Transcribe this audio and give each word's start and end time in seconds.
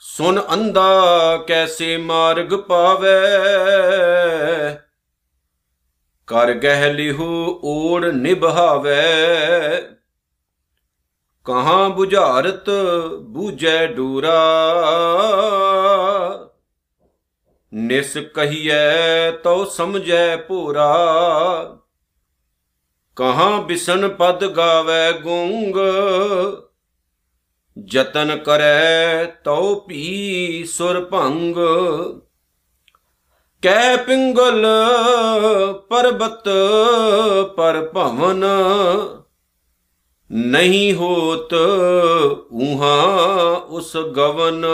ਸੁਨ 0.00 0.42
ਅੰਦਾ 0.52 0.90
ਕੈਸੇ 1.46 1.96
ਮਾਰਗ 1.96 2.54
ਪਾਵੇ? 2.54 3.10
ਕਰ 6.26 6.52
ਗਹਿ 6.52 6.92
ਲਿਹੂ 6.92 7.60
ਓੜ 7.64 8.04
ਨਿਭਾਵੇ। 8.04 9.02
ਕਹਾਂ 11.44 11.90
부ਝਾਰਤ 11.90 12.70
ਬੂਝੈ 13.22 13.86
ਡੂਰਾ? 13.86 14.42
ਨਿਸ 17.74 18.16
ਕਹੀਐ 18.16 19.30
ਤਉ 19.30 19.64
ਸਮਝੈ 19.64 20.36
ਪੂਰਾ। 20.36 20.94
ਕਹਾਂ 23.16 23.62
ਬਿਸਨ 23.62 24.08
ਪਦ 24.08 24.46
ਗਾਵੇ 24.46 25.20
ਗੂੰਗ। 25.20 25.76
ਜਤਨ 27.84 28.36
ਕਰੈ 28.36 29.24
ਤਉ 29.24 29.74
ਪੀ 29.80 30.64
ਸੁਰ 30.64 31.04
ਭੰਗ। 31.04 31.56
ਕੈ 33.62 33.96
ਪਿੰਗਲ 33.96 34.66
ਪਰਬਤ 35.88 36.48
ਪਰ 37.56 37.90
ਭਵਨ। 37.94 38.44
ਨਹੀਂ 40.32 40.94
ਹੋਤ 40.94 41.54
ਉਹਾ 42.52 43.02
ਉਸ 43.68 43.96
ਗਵਨ। 43.96 44.64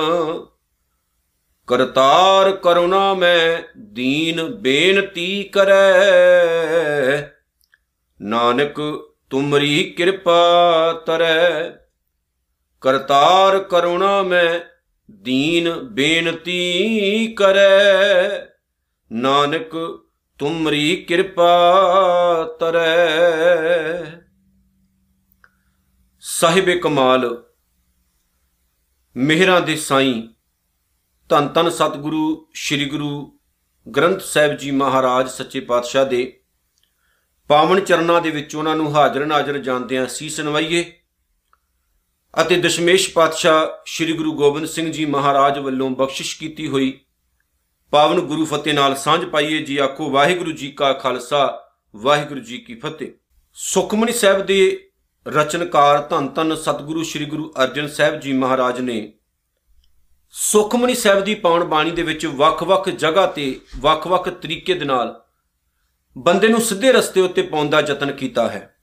ਕਰਤਾਰ 1.68 2.52
ਕਰੁਣਾ 2.52 3.14
ਮੈਂ, 3.14 3.62
ਦੀਨ 3.78 4.42
ਬੇਨਤੀ 4.42 5.42
ਕਰੈ। 5.42 5.76
ਨਾਨਕ, 8.22 8.76
ਤੁਮਰੀ 9.30 9.94
ਕਿਰਪਾ 9.96 10.92
ਤਰੈ। 11.06 11.70
ਕਰਤਾਰ 12.80 13.58
ਕਰੁਣਾ 13.58 14.22
ਮੈਂ, 14.22 14.60
ਦੀਨ 15.10 15.72
ਬੇਨਤੀ 15.72 17.34
ਕਰੈ। 17.38 18.28
ਨਾਨਕ, 19.12 20.00
ਤੁਮਰੀ 20.38 20.96
ਕਿਰਪਾ 20.96 21.72
ਤਰੈ। 22.60 22.96
ਸਾਹਿਬ 26.20 26.70
ਕਮਾਲ, 26.70 27.44
ਮਿਹਰਾਂ 29.16 29.60
ਦੇ 29.60 29.76
ਸਾਈਂ 29.76 30.37
ਧੰਨ 31.28 31.48
ਧੰਨ 31.48 31.70
ਸਤਿਗੁਰੂ, 31.70 32.48
ਸ੍ਰੀ 32.54 32.84
ਗੁਰੂ 32.84 33.40
ਗ੍ਰੰਥ 33.96 34.20
ਸਾਹਿਬ 34.20 34.56
ਜੀ 34.56 34.70
ਮਹਾਰਾਜ 34.70 35.28
ਸੱਚੇ 35.28 35.60
ਪਾਤਸ਼ਾਹ 35.60 36.04
ਦੇ। 36.04 36.40
ਪਾਵਨ 37.48 37.80
ਚਰਨਾਂ 37.80 38.20
ਦੇ 38.22 38.30
ਵਿੱਚ 38.30 38.56
ਉਹਨਾਂ 38.56 38.76
ਨੂੰ 38.76 38.94
ਹਾਜ਼ਰ 38.94 39.26
ਨਾਜ਼ਰ 39.26 39.58
ਜਾਂਦਿਆਂ 39.58 40.06
ਸੀਸ 40.06 40.40
ਨਵਾਈਏ 40.40 40.84
ਅਤੇ 42.42 42.56
ਦਸ਼ਮੇਸ਼ 42.56 43.12
ਪਾਤਸ਼ਾਹ 43.12 43.66
ਸ੍ਰੀ 43.86 44.12
ਗੁਰੂ 44.12 44.32
ਗੋਬਿੰਦ 44.32 44.66
ਸਿੰਘ 44.66 44.92
ਜੀ 44.92 45.04
ਮਹਾਰਾਜ 45.04 45.58
ਵੱਲੋਂ 45.58 45.90
ਬਖਸ਼ਿਸ਼ 45.90 46.38
ਕੀਤੀ 46.38 46.68
ਹੋਈ 46.68 47.00
ਪਾਵਨ 47.90 48.20
ਗੁਰੂ 48.20 48.44
ਫਤਿਹ 48.44 48.74
ਨਾਲ 48.74 48.96
ਸਾਂਝ 48.96 49.24
ਪਾਈਏ, 49.24 49.58
ਜੀ 49.58 49.78
ਆਖੋ, 49.78 50.10
ਵਾਹਿਗੁਰੂ 50.10 50.52
ਜੀ 50.52 50.72
ਕਾ 50.72 50.92
ਖਾਲਸਾ, 50.92 51.68
ਵਾਹਿਗੁਰੂ 51.96 52.40
ਜੀ 52.40 52.58
ਕੀ 52.58 52.74
ਫਤਿਹ। 52.74 53.12
ਸੁਖਮਨੀ 53.54 54.12
ਸਾਹਿਬ 54.12 54.46
ਦੇ 54.46 54.90
ਰਚਨਕਾਰ 55.28 56.06
ਧੰਨ 56.06 56.28
ਧੰਨ 56.28 56.56
ਸਤਿਗੁਰੂ 56.56 57.02
ਸ੍ਰੀ 57.02 57.24
ਗੁਰੂ 57.24 57.52
ਅਰਜਨ 57.62 57.88
ਸਾਹਿਬ 57.88 58.20
ਜੀ 58.20 58.32
ਮਹਾਰਾਜ 58.32 58.80
ਨੇ 58.80 59.12
ਸੁਖਮਨੀ 60.30 60.94
ਸਾਹਿਬ 60.94 61.24
ਦੀ 61.24 61.34
ਪਾਵਨ 61.34 61.64
ਬਾਣੀ 61.64 61.90
ਦੇ 61.90 62.02
ਵਿੱਚ 62.02 62.26
ਵੱਖ-ਵੱਖ 62.26 62.88
ਜਗ੍ਹਾ 62.88 63.26
ਤੇ, 63.26 63.60
ਵੱਖ-ਵੱਖ 63.78 64.28
ਤਰੀਕੇ 64.28 64.74
ਦੇ 64.74 64.84
ਨਾਲ 64.84 65.24
ਬੰਦੇ 66.16 66.48
ਨੂੰ 66.48 66.60
ਸਿੱਧੇ 66.60 66.92
ਰਸਤੇ 66.92 67.20
ਉੱਤੇ 67.20 67.42
ਪਾਉਣ 67.42 67.68
ਦਾ 67.68 67.80
ਯਤਨ 67.80 68.12
ਕੀਤਾ 68.12 68.48
ਹੈ। 68.48 68.74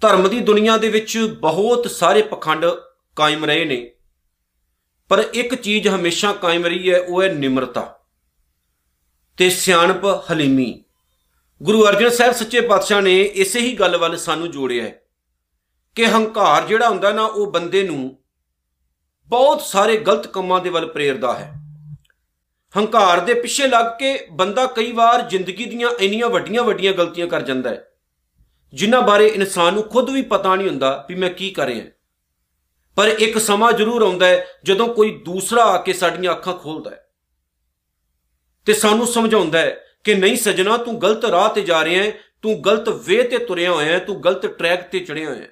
ਧਰਮ 0.00 0.28
ਦੀ 0.28 0.40
ਦੁਨੀਆ 0.40 0.76
ਦੇ 0.76 0.88
ਵਿੱਚ 0.88 1.18
ਬਹੁਤ 1.40 1.90
ਸਾਰੇ 1.90 2.22
ਪਖੰਡ 2.22 2.66
ਕਾਇਮ 3.16 3.44
ਰਹੇ 3.44 3.64
ਨੇ, 3.64 3.90
ਪਰ 5.08 5.24
ਇੱਕ 5.34 5.54
ਚੀਜ਼ 5.54 5.88
ਹਮੇਸ਼ਾ 5.88 6.32
ਕਾਇਮ 6.32 6.64
ਰਹੀ 6.66 6.92
ਹੈ, 6.92 7.00
ਉਹ 7.00 7.22
ਹੈ 7.22 7.32
ਨਿਮਰਤਾ 7.32 7.98
ਤੇ 9.38 9.50
ਸਿਆਣਪ 9.50 10.04
ਹਲੀਮੀ। 10.30 10.84
ਗੁਰੂ 11.62 11.86
ਅਰਜਨ 11.86 12.08
ਸਾਹਿਬ 12.08 12.34
ਸੱਚੇ 12.34 12.60
ਪਾਤਸ਼ਾਹ 12.60 13.02
ਨੇ 13.02 13.20
ਇਸੇ 13.22 13.60
ਹੀ 13.60 13.74
ਗੱਲ 13.74 13.96
ਵੱਲ 13.96 14.16
ਸਾਨੂੰ 14.16 14.50
ਜੋੜਿਆ 14.50 14.84
ਹੈ 14.84 15.02
ਕਿ 15.94 16.06
ਹੰਕਾਰ 16.06 16.66
ਜਿਹੜਾ 16.66 16.88
ਹੁੰਦਾ 16.88 17.12
ਨਾ, 17.12 17.24
ਉਹ 17.24 17.52
ਬੰਦੇ 17.52 17.82
ਨੂੰ 17.82 18.18
ਬਹੁਤ 19.32 19.60
ਸਾਰੇ 19.62 19.96
ਗਲਤ 19.98 20.26
ਕੰਮਾਂ 20.26 20.60
ਦੇ 20.60 20.70
ਵੱਲ 20.70 20.86
ਪ੍ਰੇਰਦਾ 20.86 21.32
ਹੈ। 21.34 21.52
ਹੰਕਾਰ 22.74 23.20
ਦੇ 23.20 23.34
ਪਿੱਛੇ 23.34 23.66
ਲੱਗ 23.66 23.86
ਕੇ 23.98 24.08
ਬੰਦਾ 24.32 24.66
ਕਈ 24.66 24.90
ਵਾਰ 24.92 25.22
ਜ਼ਿੰਦਗੀ 25.28 25.64
ਦੀਆਂ 25.64 25.90
ਇੰਨੀਆਂ 26.00 26.28
ਵੱਡੀਆਂ 26.28 26.62
ਵੱਡੀਆਂ 26.62 26.92
ਗਲਤੀਆਂ 26.92 27.26
ਕਰ 27.26 27.42
ਜਾਂਦਾ 27.42 27.70
ਹੈ, 27.70 27.84
ਜਿਨ੍ਹਾਂ 28.72 29.00
ਬਾਰੇ 29.02 29.26
ਇਨਸਾਨ 29.28 29.74
ਨੂੰ 29.74 29.82
ਖੁਦ 29.84 30.10
ਵੀ 30.10 30.22
ਪਤਾ 30.24 30.54
ਨਹੀਂ 30.56 30.68
ਹੁੰਦਾ 30.68 31.04
ਵੀ 31.08 31.14
ਮੈਂ 31.14 31.30
ਕੀ 31.30 31.50
ਕਰ 31.50 31.66
ਰਿਹਾ। 31.66 31.84
ਪਰ 32.96 33.08
ਇੱਕ 33.08 33.38
ਸਮਾਂ 33.38 33.72
ਜ਼ਰੂਰ 33.72 34.02
ਆਉਂਦਾ 34.02 34.26
ਹੈ 34.26 34.44
ਜਦੋਂ 34.64 34.88
ਕੋਈ 34.88 35.10
ਦੂਸਰਾ 35.24 35.64
ਆ 35.64 35.80
ਕੇ 35.82 35.92
ਸਾਡੀਆਂ 35.92 36.32
ਅੱਖਾਂ 36.32 36.54
ਖੋਲਦਾ 36.54 36.90
ਹੈ। 36.90 37.00
ਤੇ 38.66 38.72
ਸਾਨੂੰ 38.74 39.06
ਸਮਝਾਉਂਦਾ 39.06 39.58
ਹੈ 39.58 39.76
ਕਿ 40.04 40.14
ਨਹੀਂ 40.14 40.36
ਸਜਣਾ, 40.36 40.76
ਤੂੰ 40.76 41.00
ਗਲਤ 41.02 41.24
ਰਾਹ 41.24 41.48
ਤੇ 41.48 41.62
ਜਾ 41.62 41.84
ਰਿਹਾ 41.84 42.04
ਹੈ, 42.04 42.12
ਤੂੰ 42.42 42.60
ਗਲਤ 42.64 42.88
ਵੇ 43.06 43.22
ਤੇ 43.22 43.38
ਤੁਰਿਆ 43.38 43.72
ਹੋਇਆ 43.72 43.92
ਹੈ, 43.92 43.98
ਤੂੰ 43.98 44.22
ਗਲਤ 44.24 44.46
ਟਰੈਕ 44.48 44.88
ਤੇ 44.90 45.00
ਚੜਿਆ 45.00 45.28
ਹੋਇਆ 45.28 45.40
ਹੈ। 45.40 45.50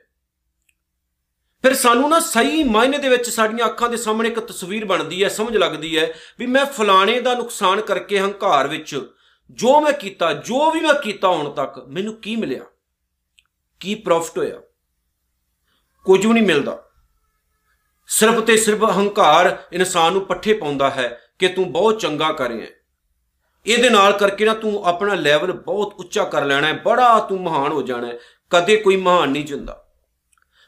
ਫਿਰ 1.63 1.75
ਸਾਨੂੰ 1.75 2.11
ਨਾ 2.11 2.21
ਸਹੀ 2.21 2.63
ਮਾਇਨੇ 2.63 2.99
ਦੇ 2.99 3.09
ਵਿੱਚ 3.09 3.31
ਸਾਡੀਆਂ 3.31 3.67
ਅੱਖਾਂ 3.67 3.89
ਦੇ 3.89 3.97
ਸਾਹਮਣੇ 3.97 4.29
ਇੱਕ 4.29 4.41
ਤਸਵੀਰ 4.41 4.85
ਬਣਦੀ 4.85 5.25
ਹੈ, 5.25 5.29
ਸਮਝ 5.29 5.57
ਲੱਗਦੀ 5.57 5.99
ਹੈ 5.99 6.15
ਵੀ 6.39 6.47
ਮੈਂ 6.47 6.67
ਫਲਾਣੇ 6.67 7.21
ਦਾ 7.21 7.35
ਨੁਕਸਾਨ 7.35 7.81
ਕਰਕੇ 7.81 8.21
ਹੰਕਾਰ 8.21 8.69
ਵਿੱਚ 8.69 9.13
ਜੋ 9.51 9.81
ਮੈਂ 9.81 9.93
ਕੀਤਾ, 9.93 10.33
ਜੋ 10.33 10.71
ਵੀ 10.71 10.81
ਮੈਂ 10.81 10.95
ਕੀਤਾ 10.95 11.29
ਹੁਣ 11.29 11.51
ਤੱਕ, 11.51 11.85
ਮੈਨੂੰ 11.89 12.15
ਕੀ 12.15 12.37
ਮਿਲਿਆ? 12.37 12.61
ਕੀ 13.81 13.95
ਪ੍ਰੋਫਿਟ 13.95 14.39
ਹੋਇਆ? 14.39 14.61
ਕੁਝ 16.05 16.27
ਵੀ 16.27 16.33
ਨਹੀਂ 16.33 16.45
ਮਿਲਦਾ। 16.45 16.85
ਸਿਰਫ 18.07 18.41
ਤੇ 18.41 18.57
ਸਿਰਫ 18.57 18.85
ਹੰਕਾਰ 18.85 19.63
ਇਨਸਾਨ 19.73 20.13
ਨੂੰ 20.13 20.27
ਪੱਠੇ 20.27 20.53
ਪਾਉਂਦਾ 20.53 20.91
ਹੈ 20.91 21.23
ਕਿ 21.39 21.49
ਤੂੰ 21.49 21.73
ਬਹੁਤ 21.73 22.01
ਚੰਗਾ 22.01 22.33
ਕਰ 22.33 22.49
ਰਿਹਾ 22.49 22.61
ਹੈ। 22.61 22.71
ਇਹਦੇ 23.67 23.91
ਨਾਲ 23.91 24.13
ਕਰਕੇ 24.13 24.45
ਨਾ 24.45 24.55
ਤੂੰ 24.55 24.85
ਆਪਣਾ 24.85 25.15
ਲੈਵਲ 25.15 25.53
ਬਹੁਤ 25.53 25.95
ਉੱਚਾ 25.95 26.25
ਕਰ 26.25 26.45
ਲੈਣਾ 26.45 26.67
ਹੈ, 26.67 26.73
ਬੜਾ 26.73 27.21
ਤੂੰ 27.21 27.43
ਮਹਾਨ 27.43 27.73
ਹੋ 27.73 27.83
ਜਾਣਾ 27.83 28.07
ਹੈ। 28.07 28.19
ਕਦੇ 28.51 28.77
ਕੋਈ 28.77 28.97
ਮਹਾਨ 28.97 29.29
ਨਹੀਂ 29.29 29.45
ਜਿੰਦਾ। 29.45 29.90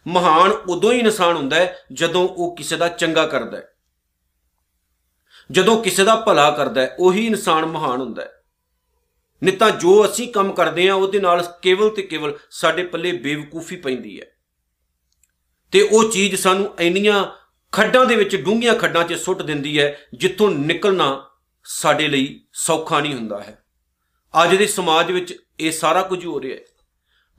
ਮਹਾਨ 0.08 0.50
ਉਦੋਂ 0.50 0.92
ਹੀ 0.92 0.98
ਇਨਸਾਨ 0.98 1.36
ਹੁੰਦਾ 1.36 1.56
ਹੈ 1.56 1.78
ਜਦੋਂ 1.92 2.28
ਉਹ 2.28 2.56
ਕਿਸੇ 2.56 2.76
ਦਾ 2.76 2.88
ਚੰਗਾ 2.88 3.26
ਕਰਦਾ 3.26 3.56
ਹੈ। 3.56 3.68
ਜਦੋਂ 5.50 5.82
ਕਿਸੇ 5.82 6.04
ਦਾ 6.04 6.16
ਭਲਾ 6.16 6.50
ਕਰਦਾ 6.50 6.80
ਹੈ, 6.80 6.96
ਉਹੀ 6.98 7.26
ਇਨਸਾਨ 7.26 7.66
ਮਹਾਨ 7.66 8.00
ਹੁੰਦਾ 8.00 8.22
ਹੈ। 8.22 8.32
ਨਹੀਂ 9.42 9.58
ਤਾਂ 9.58 9.70
ਜੋ 9.70 10.06
ਅਸੀਂ 10.06 10.32
ਕੰਮ 10.32 10.52
ਕਰਦੇ 10.52 10.88
ਆ 10.88 10.94
ਉਹਦੇ 10.94 11.20
ਨਾਲ 11.20 11.54
ਕੇਵਲ 11.62 11.90
ਤੇ 11.90 12.02
ਕੇਵਲ 12.02 12.38
ਸਾਡੇ 12.50 12.82
ਪੱਲੇ 12.82 13.12
ਬੇਵਕੂਫੀ 13.12 13.76
ਪੈਂਦੀ 13.76 14.20
ਹੈ। 14.20 14.26
ਤੇ 15.70 15.82
ਉਹ 15.82 16.10
ਚੀਜ਼ 16.10 16.36
ਸਾਨੂੰ 16.36 16.74
ਇੰਨੀਆਂ 16.80 17.24
ਖੱਡਾਂ 17.72 18.06
ਦੇ 18.06 18.16
ਵਿੱਚ, 18.16 18.36
ਡੂੰਘੀਆਂ 18.36 18.74
ਖੱਡਾਂ 18.74 19.04
'ਚ 19.04 19.12
ਸੁੱਟ 19.12 19.42
ਦਿੰਦੀ 19.42 19.80
ਹੈ, 19.80 19.98
ਜਿੱਥੋਂ 20.14 20.50
ਨਿਕਲਣਾ 20.50 21.30
ਸਾਡੇ 21.64 22.08
ਲਈ 22.08 22.44
ਸੌਖਾ 22.52 23.00
ਨਹੀਂ 23.00 23.14
ਹੁੰਦਾ 23.14 23.42
ਹੈ। 23.42 23.64
ਅੱਜ 24.42 24.54
ਦੇ 24.54 24.66
ਸਮਾਜ 24.66 25.12
ਵਿੱਚ 25.12 25.38
ਇਹ 25.60 25.72
ਸਾਰਾ 25.72 26.02
ਕੁਝ 26.02 26.26
ਹੋ 26.26 26.40
ਰਿਹਾ 26.40 26.56
ਹੈ। 26.56 26.60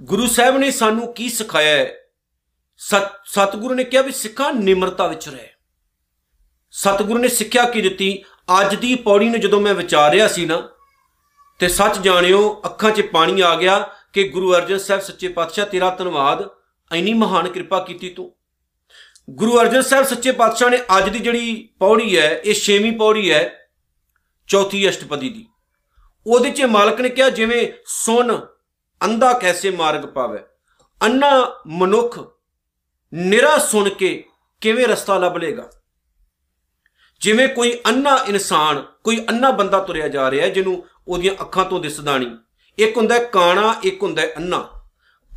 ਗੁਰੂ 0.01 0.27
ਸਾਹਿਬ 0.27 0.57
ਨੇ 0.57 0.71
ਸਾਨੂੰ 0.71 1.13
ਕੀ 1.13 1.29
ਸਿਖਾਇਆ 1.29 1.77
ਹੈ? 1.77 1.97
ਸਤਿਗੁਰੂ 2.77 3.75
ਨੇ 3.75 3.83
ਕਿਹਾ 3.83 4.01
ਵੀ 4.01 4.11
ਸਿੱਖਾਂ 4.11 4.53
ਨਿਮਰਤਾ 4.53 5.07
ਵਿੱਚ 5.07 5.29
ਰਹਿ। 5.29 5.47
ਸਤਿਗੁਰੂ 6.71 7.19
ਨੇ 7.19 7.27
ਸਿੱਖਿਆ 7.27 7.65
ਕੀ 7.65 7.81
ਦਿੱਤੀ? 7.81 8.23
ਅੱਜ 8.61 8.75
ਦੀ 8.75 8.95
ਪੌੜੀ 8.95 9.29
ਨੂੰ 9.29 9.39
ਜਦੋਂ 9.39 9.61
ਮੈਂ 9.61 9.73
ਵਿਚਾਰਿਆ 9.73 10.27
ਸੀ 10.27 10.45
ਨਾ, 10.45 10.69
ਤੇ 11.59 11.67
ਸੱਚ 11.67 11.97
ਜਾਣਿਓ, 11.97 12.61
ਅੱਖਾਂ 12.65 12.91
'ਚ 12.91 13.01
ਪਾਣੀ 13.01 13.41
ਆ 13.41 13.55
ਗਿਆ 13.55 13.89
ਕਿ 14.13 14.27
ਗੁਰੂ 14.27 14.53
ਅਰਜਨ 14.53 14.77
ਸਾਹਿਬ 14.77 15.01
ਸੱਚੇ 15.01 15.27
ਪਾਤਸ਼ਾਹ, 15.27 15.65
ਤੇਰਾ 15.65 15.89
ਧੰਨਵਾਦ। 15.89 16.49
ਐਨੀ 16.93 17.13
ਮਹਾਨ 17.13 17.47
ਕਿਰਪਾ 17.47 17.79
ਕੀਤੀ 17.79 18.09
ਤੂੰ। 18.09 18.35
ਗੁਰੂ 19.29 19.59
ਅਰਜਨ 19.59 19.81
ਸਾਹਿਬ 19.81 20.05
ਸੱਚੇ 20.05 20.31
ਪਾਤਸ਼ਾਹ 20.31 20.69
ਨੇ 20.69 20.77
ਅੱਜ 20.97 21.09
ਦੀ 21.09 21.19
ਜਿਹੜੀ 21.19 21.69
ਪੌੜੀ 21.79 22.17
ਹੈ, 22.17 22.41
ਇਹ 22.45 22.53
ਛੇਵੀਂ 22.53 22.91
ਪੌੜੀ 22.91 23.31
ਹੈ, 23.31 23.69
ਚੌਥੀ 24.47 24.89
ਅਸ਼ਟਪਦੀ 24.89 25.29
ਦੀ। 25.29 25.47
ਉਹਦੇ 26.27 26.51
'ਚ 26.51 26.61
ਮਾਲਕ 26.61 27.01
ਨੇ 27.01 27.09
ਕਿਹਾ, 27.09 27.29
ਜਿਵੇਂ 27.29 27.67
ਸੁਨ 27.85 28.47
ਅੰਧਾ 29.05 29.33
ਕੈਸੇ 29.33 29.71
ਮਾਰਗ 29.71 30.01
ਪਾਵੇ। 30.01 30.39
ਅੰਨਾ 31.01 31.61
ਮਨੁੱਖ 31.67 32.32
ਨਿਰਾ 33.13 33.57
ਸੁਣ 33.57 33.89
ਕੇ 33.89 34.25
ਕਿਵੇਂ 34.61 34.87
ਰਸਤਾ 34.87 35.17
ਲੱਭ 35.17 35.37
ਲੇਗਾ 35.37 35.69
ਜਿਵੇਂ 37.19 37.47
ਕੋਈ 37.47 37.81
ਅੰਨਾ 37.87 38.15
ਇਨਸਾਨ, 38.27 38.85
ਕੋਈ 39.03 39.25
ਅੰਨਾ 39.29 39.51
ਬੰਦਾ 39.51 39.79
ਤੁਰਿਆ 39.79 40.07
ਜਾ 40.07 40.31
ਰਿਹਾ 40.31 40.47
ਜਿਹਨੂੰ 40.47 40.85
ਉਹਦੀਆਂ 41.07 41.33
ਅੱਖਾਂ 41.41 41.65
ਤੋਂ 41.65 41.79
ਦਿਸਦਾ 41.79 42.17
ਨਹੀਂ। 42.17 42.37
ਇੱਕ 42.77 42.97
ਹੁੰਦਾ 42.97 43.23
ਕਾਣਾ, 43.23 43.75
ਇੱਕ 43.83 44.03
ਹੁੰਦਾ 44.03 44.23
ਅੰਨਾ 44.37 44.69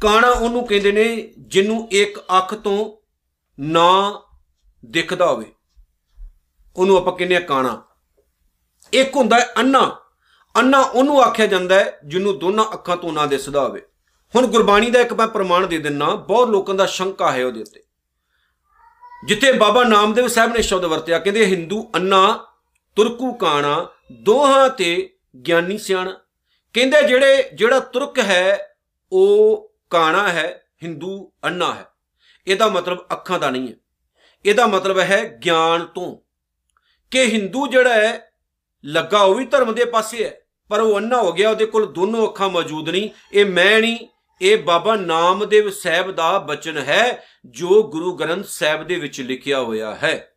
ਕਾਣਾ 0.01 0.31
ਉਹਨੂੰ 0.31 0.67
ਕਹਿੰਦੇ 0.67 0.93
ਨੇ 0.93 1.35
ਜਿਹਨੂੰ 1.39 1.89
ਇੱਕ 1.93 2.19
ਅੱਖ 2.19 2.55
ਤੋਂ 2.55 2.97
ਨਾ 3.61 4.23
ਦਿਖਦਾ 4.85 5.27
ਹੋਵੇ। 5.27 5.53
ਉਹਨੂੰ 6.77 6.97
ਆਪਾਂ 6.97 7.13
ਕਹਿੰਦੇ 7.13 7.37
ਆ 7.37 7.41
ਕਾਣਾ। 7.41 7.83
ਇੱਕ 8.93 9.17
ਹੁੰਦਾ 9.17 9.37
ਅੰਨਾ 9.57 10.01
ਅੰਨਾ 10.57 10.81
ਉਹਨੂੰ 10.81 11.23
ਆਖਿਆ 11.23 11.47
ਜਾਂਦਾ 11.47 11.75
ਹੈ 11.75 12.01
ਜਿਹਨੂੰ 12.07 12.39
ਦੋਨਾਂ 12.39 12.65
ਅੱਖਾਂ 12.65 12.97
ਤੋਂ 12.97 13.13
ਨਾ 13.13 13.27
ਦਿਸਦਾ 13.27 13.69
ਹੋਵੇ। 13.69 13.83
ਹੁਣ 14.35 14.47
ਗੁਰਬਾਣੀ 14.47 14.91
ਦਾ 14.91 15.01
ਇੱਕ 15.01 15.13
ਮੈਂ 15.13 15.27
ਪ੍ਰਮਾਣ 15.27 15.67
ਦੇ 15.67 15.79
ਦਿੰਨਾ, 15.79 16.15
ਬਹੁਤ 16.15 16.49
ਲੋਕਾਂ 16.49 16.75
ਦਾ 16.75 16.87
ਸ਼ੰਕਾ 16.87 17.33
ਹੈ 17.33 17.47
ਉਹਦੇ 17.47 17.61
ਉੱਤੇ। 17.61 17.83
ਜਿੱਥੇ 19.27 19.53
ਬਾਬਾ 19.53 19.85
ਨਾਮਦੇਵ 19.85 20.27
ਸਾਹਿਬ 20.27 20.57
ਨੇ 20.57 20.63
ਸ਼ਬਦ 20.63 20.85
ਵਰਤਿਆ, 20.85 21.19
ਕਹਿੰਦੇ 21.19 21.47
ਹਿੰਦੂ 21.47 21.91
ਅੰਨਾ, 21.95 22.47
ਤੁਰਕੂ 22.97 23.33
ਕਾਣਾ, 23.33 23.89
ਦੋਹਾਂ 24.13 24.71
ਤੇ 24.71 25.17
ਗਿਆਨੀ 25.47 25.79
ਸਿਆਣਾ। 25.79 26.21
ਕਹਿੰਦੇ 26.73 27.03
ਜਿਹੜੇ, 27.03 27.51
ਜਿਹੜਾ 27.55 27.81
ਤੁਰਕ 27.81 28.19
ਹੈ, 28.19 28.77
ਉਹ 29.13 29.73
ਕਾਣਾ 29.91 30.29
ਹੈ, 30.29 30.63
ਹਿੰਦੂ 30.83 31.33
ਅੰਨਾ 31.45 31.75
ਹੈ। 31.75 31.87
ਇਹਦਾ 32.47 32.69
ਮਤਲਬ 32.69 33.07
ਅੱਖਾਂ 33.13 33.39
ਦਾ 33.39 33.51
ਨਹੀਂ 33.51 33.69
ਹੈ। 33.69 33.75
ਇਹਦਾ 34.47 34.67
ਮਤਲਬ 34.67 34.99
ਹੈ 34.99 35.39
ਗਿਆਨ 35.45 35.85
ਤੋਂ। 35.85 36.17
ਕਿ 37.11 37.25
ਹਿੰਦੂ 37.25 37.67
ਜਿਹੜਾ 37.67 37.95
ਹੈ, 37.95 38.31
ਲੱਗਾ 38.85 39.21
ਉਹ 39.21 39.35
ਵੀ 39.35 39.47
ਧਰਮ 39.47 39.75
ਦੇ 39.75 39.85
ਪਾਸੇ 39.85 40.25
ਹੈ, 40.25 40.41
ਪਰ 40.69 40.81
ਉਹ 40.81 40.99
ਅੰਨਾ 40.99 41.21
ਹੋ 41.21 41.33
ਗਿਆ, 41.33 41.51
ਉਹਦੇ 41.51 41.67
ਕੋਲ 41.67 41.87
ਦੋਨੋਂ 41.87 42.29
ਅੱਖਾਂ 42.29 42.51
ਮੌਜੂਦ 42.51 42.89
ਨਹੀਂ, 42.89 43.11
ਇਹ 43.33 43.47
ਮੈਂ 43.47 43.81
ਨਹੀਂ 43.81 43.99
ਇਹ 44.43 44.57
ਬਾਬਾ 44.59 44.97
ਨਾਮਦੇਵ 44.97 45.71
ਸਾਹਿਬ 45.71 46.11
ਦਾ 46.11 46.39
ਬਚਨ 46.39 46.79
ਹੈ, 46.79 47.25
ਜੋ 47.47 47.83
ਗੁਰੂ 47.83 48.17
ਗ੍ਰੰਥ 48.17 48.47
ਸਾਹਿਬ 48.47 48.87
ਦੇ 48.87 48.95
ਵਿੱਚ 48.95 49.21
ਲਿਖਿਆ 49.21 49.61
ਹੋਇਆ 49.61 49.95
ਹੈ। 49.95 50.33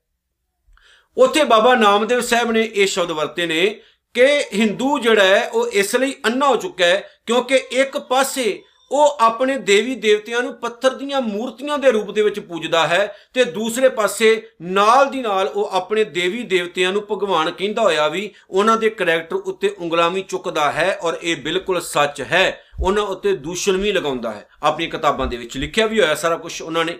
ਉੱਥੇ 1.17 1.43
ਬਾਬਾ 1.43 1.75
ਨਾਮਦੇਵ 1.75 2.21
ਸਾਹਿਬ 2.21 2.51
ਨੇ 2.51 2.71
ਇਹ 2.73 2.87
ਸ਼ਬਦ 2.87 3.11
ਵਰਤੇ 3.11 3.45
ਨੇ 3.45 3.81
ਕਿ 4.13 4.25
ਹਿੰਦੂ 4.53 4.99
ਜਿਹੜਾ 4.99 5.23
ਹੈ, 5.23 5.47
ਉਹ 5.47 5.67
ਇਸ 5.67 5.95
ਲਈ 5.95 6.15
ਅੰਨਾ 6.25 6.47
ਹੋ 6.47 6.55
ਚੁੱਕਾ 6.55 6.85
ਹੈ 6.85 7.09
ਕਿਉਂਕਿ 7.25 7.55
ਇੱਕ 7.55 7.97
ਪਾਸੇ 7.97 8.63
ਉਹ 8.91 9.17
ਆਪਣੇ 9.19 9.57
ਦੇਵੀ 9.57 9.95
ਦੇਵਤਿਆਂ 9.95 10.41
ਨੂੰ 10.41 10.53
ਪੱਥਰ 10.53 10.95
ਦੀਆਂ 10.95 11.21
ਮੂਰਤੀਆਂ 11.21 11.77
ਦੇ 11.77 11.91
ਰੂਪ 11.91 12.11
ਦੇ 12.11 12.21
ਵਿੱਚ 12.21 12.39
ਪੂਜਦਾ 12.39 12.87
ਹੈ 12.87 13.15
ਤੇ 13.33 13.43
ਦੂਸਰੇ 13.43 13.89
ਪਾਸੇ 13.89 14.49
ਨਾਲ 14.61 15.11
ਦੀ 15.11 15.21
ਨਾਲ 15.21 15.47
ਉਹ 15.47 15.69
ਆਪਣੇ 15.69 16.03
ਦੇਵੀ 16.03 16.43
ਦੇਵਤਿਆਂ 16.43 16.93
ਨੂੰ 16.93 17.05
ਭਗਵਾਨ 17.11 17.51
ਕਹਿੰਦਾ 17.51 17.81
ਹੋਇਆ 17.81 18.07
ਵੀ 18.07 18.33
ਉਹਨਾਂ 18.49 18.77
ਦੇ 18.77 18.89
ਕੈਰੈਕਟਰ 18.89 19.35
ਉੱਤੇ 19.35 19.75
ਉਂਗਲਾਂ 19.79 20.09
ਵੀ 20.09 20.21
ਚੁੱਕਦਾ 20.21 20.71
ਹੈ 20.71 20.99
ਔਰ 21.01 21.17
ਇਹ 21.23 21.37
ਬਿਲਕੁਲ 21.37 21.81
ਸੱਚ 21.81 22.21
ਹੈ। 22.21 22.63
ਉਹਨਾਂ 22.83 23.03
ਉੱਤੇ 23.03 23.35
ਦੂਸ਼ਣ 23.35 23.77
ਵੀ 23.77 23.91
ਲਗਾਉਂਦਾ 23.91 24.31
ਹੈ। 24.31 24.47
ਆਪਣੀ 24.63 24.87
ਕਿਤਾਬਾਂ 24.87 25.27
ਦੇ 25.27 25.37
ਵਿੱਚ 25.37 25.57
ਲਿਖਿਆ 25.57 25.85
ਵੀ 25.85 26.01
ਹੋਇਆ 26.01 26.15
ਸਾਰਾ 26.15 26.35
ਕੁਝ 26.35 26.61
ਉਹਨਾਂ 26.61 26.85
ਨੇ। 26.85 26.99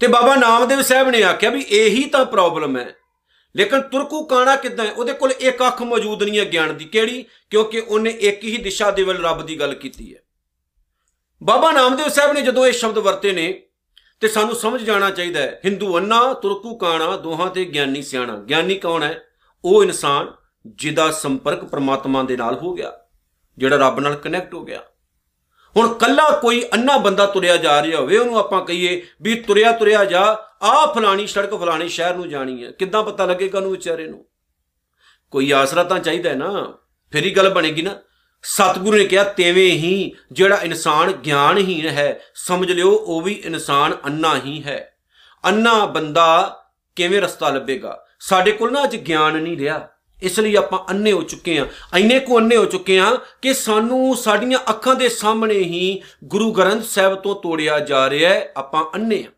ਤੇ 0.00 0.06
ਬਾਬਾ 0.06 0.36
ਨਾਮਦੇਵ 0.36 0.82
ਸਾਹਿਬ 0.82 1.08
ਨੇ 1.08 1.22
ਆਖਿਆ 1.22 1.50
ਵੀ 1.50 1.60
ਇਹੀ 1.60 2.04
ਤਾਂ 2.04 2.24
ਪ੍ਰੋਬਲਮ 2.24 2.76
ਹੈ। 2.76 2.94
ਲੇਕਿਨ 3.56 3.80
ਤੁਰਕੂ 3.80 4.24
ਕਾਣਾ 4.24 4.56
ਕਿਦਾਂ 4.56 4.86
ਹੈ? 4.86 4.92
ਉਹਦੇ 4.92 5.12
ਕੋਲ 5.12 5.32
ਇੱਕ 5.32 5.66
ਅੱਖ 5.66 5.82
ਮੌਜੂਦ 5.82 6.22
ਨਹੀਂ 6.22 6.38
ਹੈ 6.38 6.52
ਗਿਆਨ 6.52 6.76
ਦੀ। 6.76 6.84
ਕਿਹੜੀ? 6.84 7.24
ਕਿਉਂਕਿ 7.50 7.80
ਉਹਨੇ 7.80 8.10
ਇੱਕ 8.10 8.44
ਹੀ 8.44 8.56
ਦਿਸ਼ਾ 8.56 8.90
ਦੇ 8.90 9.02
ਵੱਲ 9.02 9.24
ਰੱਬ 9.24 9.46
ਦੀ 9.46 9.60
ਗੱਲ 9.60 9.74
ਕੀਤੀ 9.74 10.14
ਹੈ। 10.14 10.20
ਬਾਬਾ 11.42 11.72
ਨਾਮਦੇਵ 11.72 12.08
ਸਾਹਿਬ 12.08 12.32
ਨੇ 12.32 12.40
ਜਦੋਂ 12.40 12.66
ਇਹ 12.66 12.72
ਸ਼ਬਦ 12.72 12.98
ਵਰਤੇ 12.98 13.32
ਨੇ, 13.32 13.62
ਤੇ 14.20 14.28
ਸਾਨੂੰ 14.28 14.54
ਸਮਝ 14.54 14.82
ਜਾਣਾ 14.82 15.10
ਚਾਹੀਦਾ 15.10 15.40
ਹੈ। 15.40 15.60
ਹਿੰਦੂ 15.64 15.98
ਅੰਨਾ, 15.98 16.32
ਤੁਰਕੂ 16.32 16.76
ਕਾਣਾ, 16.76 17.16
ਦੋਹਾਂ 17.16 17.50
ਤੇ 17.50 17.64
ਗਿਆਨੀ 17.64 18.02
ਸਿਆਣਾ। 18.02 18.36
ਗਿਆਨੀ 18.36 18.74
ਕੌਣ 18.74 19.02
ਹੈ? 19.02 19.24
ਉਹ 19.64 19.84
ਇਨਸਾਨ 19.84 20.32
ਜਿਹਦਾ 20.66 21.10
ਸੰਪਰਕ 21.10 21.64
ਪ੍ਰਮਾਤਮਾ 21.64 22.22
ਦੇ 22.22 22.36
ਨਾਲ 22.36 22.54
ਹੋ 22.54 22.74
ਗਿਆ, 22.74 22.92
ਜਿਹੜਾ 23.58 23.76
ਰੱਬ 23.76 24.00
ਨਾਲ 24.00 24.14
ਕਨੈਕਟ 24.14 24.54
ਹੋ 24.54 24.64
ਗਿਆ। 24.64 24.82
ਹੁਣ 25.76 25.94
ਕੱਲਾ 25.94 26.30
ਕੋਈ 26.30 26.64
ਅੰਨਾ 26.74 26.96
ਬੰਦਾ 26.96 27.26
ਤੁਰਿਆ 27.26 27.56
ਜਾ 27.56 27.82
ਰਿਹਾ 27.82 28.00
ਹੋਵੇ, 28.00 28.18
ਉਹਨੂੰ 28.18 28.38
ਆਪਾਂ 28.38 28.64
ਕਹੀਏ 28.64 29.06
ਵੀ 29.22 29.34
ਤੁਰਿਆ 29.34 29.72
ਤੁਰਿਆ 29.72 30.04
ਜਾ, 30.04 30.38
ਆ 30.62 30.92
ਫਲਾਣੀ 30.92 31.26
ਸੜਕ 31.26 31.54
ਫਲਾਣੇ 31.54 31.88
ਸ਼ਹਿਰ 31.88 32.14
ਨੂੰ 32.14 32.28
ਜਾਣੀ 32.28 32.64
ਹੈ। 32.64 32.70
ਕਿੱਦਾਂ 32.70 33.02
ਪਤਾ 33.02 33.26
ਲੱਗੇਗਾ 33.26 33.58
ਉਹਨੂੰ 33.58 33.72
ਵਿਚਾਰੇ 33.72 34.06
ਨੂੰ? 34.06 34.26
ਕੋਈ 35.30 35.52
ਆਸਰਾ 35.52 35.84
ਤਾਂ 35.84 35.98
ਚਾਹੀਦਾ 35.98 36.30
ਹੈ 36.30 36.34
ਨਾ। 36.34 36.78
ਫਿਰ 37.12 37.24
ਹੀ 37.24 37.30
ਗੱਲ 37.30 37.50
ਬਣੇਗੀ 37.50 37.82
ਨਾ। 37.82 37.96
ਸਤਿਗੁਰੂ 38.42 38.96
ਨੇ 38.96 39.04
ਕਿਹਾ, 39.04 39.24
ਤੇਵੇਂ 39.24 39.72
ਹੀ 39.72 40.12
ਜਿਹੜਾ 40.32 40.56
ਇਨਸਾਨ 40.56 41.12
ਗਿਆਨਹੀਣ 41.12 41.88
ਹੈ, 41.88 42.20
ਸਮਝ 42.34 42.72
ਲਿਓ, 42.72 42.90
ਉਹ 42.90 43.20
ਵੀ 43.20 43.32
ਇਨਸਾਨ 43.32 43.96
ਅੰਨਾ 44.04 44.36
ਹੀ 44.36 44.62
ਹੈ। 44.62 44.96
ਅੰਨਾ 45.44 45.86
ਬੰਦਾ 45.86 46.60
ਕਿਵੇਂ 46.96 47.22
ਰਸਤਾ 47.22 47.48
ਲੱਭੇਗਾ? 47.48 48.04
ਸਾਡੇ 48.20 48.52
ਕੋਲ 48.52 48.72
ਨਾ 48.72 48.84
ਅੱਜ 48.84 48.96
ਗਿਆਨ 48.96 49.32
ਨਹੀਂ 49.32 49.58
ਰਿਹਾ। 49.58 49.88
ਇਸ 50.22 50.40
ਲਈ 50.40 50.56
ਆਪਾਂ 50.56 50.78
ਅੰਨੇ 50.90 51.12
ਹੋ 51.12 51.22
ਚੁੱਕੇ 51.22 51.58
ਆ 51.58 51.66
ਐਨੇ 51.94 52.18
ਕੋ 52.18 52.38
ਅੰਨੇ 52.38 52.56
ਹੋ 52.56 52.64
ਚੁੱਕੇ 52.64 52.98
ਆ 52.98 53.18
ਕਿ 53.42 53.54
ਸਾਨੂੰ 53.54 54.16
ਸਾਡੀਆਂ 54.16 54.58
ਅੱਖਾਂ 54.70 54.94
ਦੇ 54.94 55.08
ਸਾਹਮਣੇ 55.08 55.54
ਹੀ 55.54 56.02
ਗੁਰੂ 56.24 56.52
ਗ੍ਰੰਥ 56.52 56.84
ਸਾਹਿਬ 56.84 57.14
ਤੋਂ 57.14 57.34
ਤੋੜਿਆ 57.34 57.78
ਜਾ 57.80 58.10
ਰਿਹਾ 58.10 58.34
ਹੈ। 58.34 58.52
ਆਪਾਂ 58.56 58.84
ਅੰਨੇ 58.94 59.24
ਆ 59.28 59.30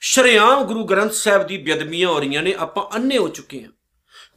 ਸ਼ਰਿਆਮ 0.00 0.64
ਗੁਰੂ 0.64 0.84
ਗ੍ਰੰਥ 0.84 1.12
ਸਾਹਿਬ 1.12 1.46
ਦੀ 1.46 1.58
ਬੇਦਮੀਆਂ 1.58 2.08
ਹੋ 2.08 2.20
ਰਹੀਆਂ 2.20 2.42
ਨੇ। 2.42 2.54
ਆਪਾਂ 2.58 2.96
ਅੰਨੇ 2.96 3.18
ਹੋ 3.18 3.28
ਚੁੱਕੇ 3.28 3.64
ਆ 3.68 3.72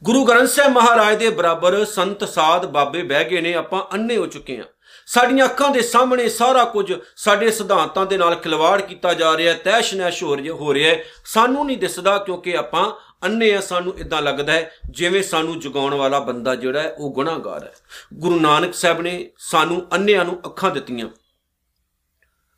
ਗੁਰੂ 0.04 0.24
ਗ੍ਰੰਥ 0.24 0.48
ਸਾਹਿਬ 0.48 0.72
ਮਹਾਰਾਜ 0.72 1.16
ਦੇ 1.16 1.30
ਬਰਾਬਰ 1.30 1.84
ਸੰਤ 1.84 2.28
ਸਾਧ 2.28 2.66
ਬਾਬੇ 2.66 3.02
ਬਹਿ 3.02 3.24
ਗਏ 3.24 3.40
ਨੇ। 3.40 3.54
ਆਪਾਂ 3.54 3.82
ਅੰਨੇ 3.94 4.16
ਹੋ 4.16 4.26
ਚੁੱਕੇ 4.26 4.58
ਆ 4.58 4.64
ਸਾਡੀਆਂ 5.06 5.44
ਅੱਖਾਂ 5.44 5.70
ਦੇ 5.70 5.80
ਸਾਹਮਣੇ 5.80 6.28
ਸਾਰਾ 6.28 6.64
ਕੁਝ 6.64 6.92
ਸਾਡੇ 7.16 7.50
ਸਿਧਾਂਤਾਂ 7.50 8.06
ਦੇ 8.06 8.16
ਨਾਲ 8.16 8.36
ਖਿਲਵਾੜ 8.36 8.80
ਕੀਤਾ 8.80 9.14
ਜਾ 9.14 9.36
ਰਿਹਾ 9.36 9.54
ਹੈ। 9.54 9.58
ਤੈਸ਼ 9.58 9.94
ਨੈਸ਼ 9.94 10.22
ਹੋ 10.24 10.74
ਰਿਹਾ 10.74 10.90
ਹੈ। 10.90 11.04
ਸਾਨੂੰ 11.24 11.66
ਨਹੀਂ 11.66 11.78
ਦਿਸਦਾ 11.78 12.18
ਕਿਉਂਕਿ 12.18 12.56
ਆਪਾਂ 12.56 12.92
ਅੰਨੇ 13.24 13.56
ਆ 13.56 13.60
ਸਾਨੂੰ 13.60 13.98
ਇਦਾਂ 13.98 14.22
ਲੱਗਦਾ 14.22 14.52
ਹੈ, 14.52 14.74
ਜਿਵੇਂ 14.90 15.22
ਸਾਨੂੰ 15.22 15.60
ਜਗਾਉਣ 15.60 15.94
ਵਾਲਾ 15.94 16.18
ਬੰਦਾ 16.18 16.54
ਜਿਹੜਾ 16.54 16.82
ਹੈ, 16.82 16.92
ਉਹ 16.98 17.14
ਗੁਨਾਹਗਾਰ 17.14 17.64
ਹੈ। 17.64 17.74
ਗੁਰੂ 18.14 18.40
ਨਾਨਕ 18.40 18.74
ਸਾਹਿਬ 18.74 19.00
ਨੇ 19.00 19.30
ਸਾਨੂੰ 19.38 19.86
ਅੰਨਿਆਂ 19.92 20.24
ਨੂੰ 20.24 20.40
ਅੱਖਾਂ 20.46 20.70
ਦਿੱਤੀਆਂ। 20.70 21.08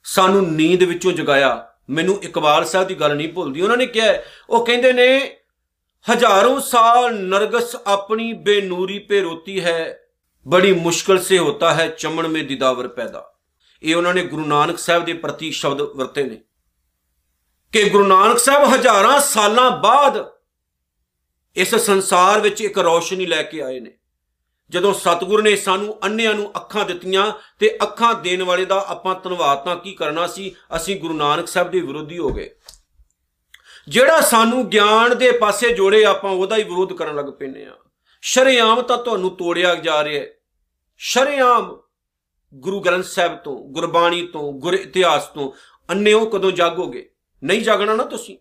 ਸਾਨੂੰ 0.04 0.52
ਨੀਂਦ 0.52 0.82
ਵਿੱਚੋਂ 0.82 1.12
ਜਗਾਇਆ। 1.12 1.68
ਮੈਨੂੰ 1.90 2.22
ਇਕਬਾਲ 2.22 2.64
ਸਾਹਿਬ 2.64 2.88
ਦੀ 2.88 2.94
ਗੱਲ 2.94 3.16
ਨਹੀਂ 3.16 3.32
ਭੁੱਲਦੀ। 3.32 3.60
ਉਹਨਾਂ 3.60 3.76
ਨੇ 3.76 3.86
ਕਿਹਾ 3.86 4.14
ਉਹ 4.50 4.66
ਕਹਿੰਦੇ 4.66 4.92
ਨੇ 4.92 5.36
ਹਜ਼ਾरों 6.12 6.60
ਸਾਲ 6.60 7.20
ਨਰਗਸ 7.20 7.76
ਆਪਣੀ 7.86 8.32
ਬੇਨੂਰੀ 8.32 8.98
ਪੇ 8.98 9.20
ਰੋਤੀ 9.20 9.64
ਹੈ। 9.64 10.00
ਬੜੀ 10.48 10.72
ਮੁਸ਼ਕਲ 10.72 11.22
ਸੇ 11.22 11.38
ਹੋਤਾ 11.38 11.74
ਹੈ, 11.74 11.88
ਚਮਣ 11.88 12.28
ਮੇ 12.28 12.42
ਦਿਦਾਵਰ 12.42 12.88
ਪੈਦਾ। 12.88 13.32
ਇਹ 13.82 13.96
ਉਹਨਾਂ 13.96 14.14
ਨੇ 14.14 14.22
ਗੁਰੂ 14.22 14.44
ਨਾਨਕ 14.44 14.78
ਸਾਹਿਬ 14.78 15.04
ਦੇ 15.04 15.12
ਪ੍ਰਤੀ 15.12 15.50
ਸ਼ਬਦ 15.50 15.80
ਵਰਤੇ 15.80 16.22
ਨੇ। 16.22 16.40
ਕਿ 17.72 17.88
ਗੁਰੂ 17.88 18.06
ਨਾਨਕ 18.06 18.38
ਸਾਹਿਬ 18.38 18.74
ਹਜ਼ਾਰਾਂ 18.74 19.20
ਸਾਲਾਂ 19.20 19.70
ਬਾਅਦ 19.70 20.26
ਇਸ 21.56 21.74
ਸੰਸਾਰ 21.74 22.40
ਵਿੱਚ 22.40 22.60
ਇੱਕ 22.60 22.78
ਰੌਸ਼ਨੀ 22.78 23.26
ਲੈ 23.26 23.42
ਕੇ 23.42 23.62
ਆਏ 23.62 23.80
ਨੇ। 23.80 23.90
ਜਦੋਂ 24.70 24.94
ਸਤਿਗੁਰ 24.94 25.42
ਨੇ 25.42 25.56
ਸਾਨੂੰ 25.56 25.98
ਅੰਨਿਆਂ 26.04 26.34
ਨੂੰ 26.34 26.50
ਅੱਖਾਂ 26.56 26.84
ਦਿੱਤੀਆਂ 26.84 27.32
ਤੇ 27.58 27.78
ਅੱਖਾਂ 27.82 28.14
ਦੇਣ 28.14 28.42
ਵਾਲੇ 28.42 28.64
ਦਾ 28.64 28.84
ਆਪਾਂ 28.88 29.14
ਧੰਨਵਾਦ 29.14 29.64
ਤਾਂ 29.64 29.76
ਕੀ 29.76 29.92
ਕਰਨਾ 29.92 30.26
ਸੀ? 30.26 30.54
ਅਸੀਂ 30.76 31.00
ਗੁਰੂ 31.00 31.14
ਨਾਨਕ 31.14 31.48
ਸਾਹਿਬ 31.48 31.70
ਦੇ 31.70 31.80
ਵਿਰੋਧੀ 31.80 32.18
ਹੋ 32.18 32.30
ਗਏ। 32.30 32.50
ਜਿਹੜਾ 33.88 34.20
ਸਾਨੂੰ 34.20 34.68
ਗਿਆਨ 34.68 35.18
ਦੇ 35.18 35.32
ਪਾਸੇ 35.32 35.72
ਜੋੜੇ 35.72 36.04
ਆਪਾਂ 36.04 36.30
ਉਹਦਾ 36.30 36.56
ਹੀ 36.56 36.62
ਵਿਰੋਧ 36.62 36.92
ਕਰਨ 36.92 37.16
ਲੱਗ 37.16 37.24
ਪੈਨੇ 37.24 37.64
ਆ 37.64 37.76
ਸ਼ਰਿਆਮ 38.22 38.82
ਤਾਂ 38.82 38.98
ਤੁਹਾਨੂੰ 38.98 39.36
ਤੋੜਿਆ 39.36 39.74
ਜਾ 39.74 40.04
ਰਿਹਾ 40.04 40.22
ਹੈ। 40.22 40.30
ਸ਼ਰਿਆਮ 40.98 41.82
ਗੁਰੂ 42.54 42.80
ਗ੍ਰੰਥ 42.80 43.04
ਸਾਹਿਬ 43.04 43.36
ਤੋਂ, 43.36 43.68
ਗੁਰਬਾਣੀ 43.68 44.26
ਤੋਂ, 44.26 44.52
ਗੁਰ 44.52 44.74
ਇਤਿਹਾਸ 44.74 45.26
ਤੋਂ 45.26 45.52
ਅੰਨਿਓ 45.90 46.24
ਕਦੋਂ 46.26 46.52
ਜਾਗੋਗੇ? 46.52 47.10
ਨਹੀਂ 47.44 47.62
ਜਾਗਣਾ 47.62 47.94
ਨਾ 47.94 48.04
ਤੁਸੀਂ। 48.04 48.38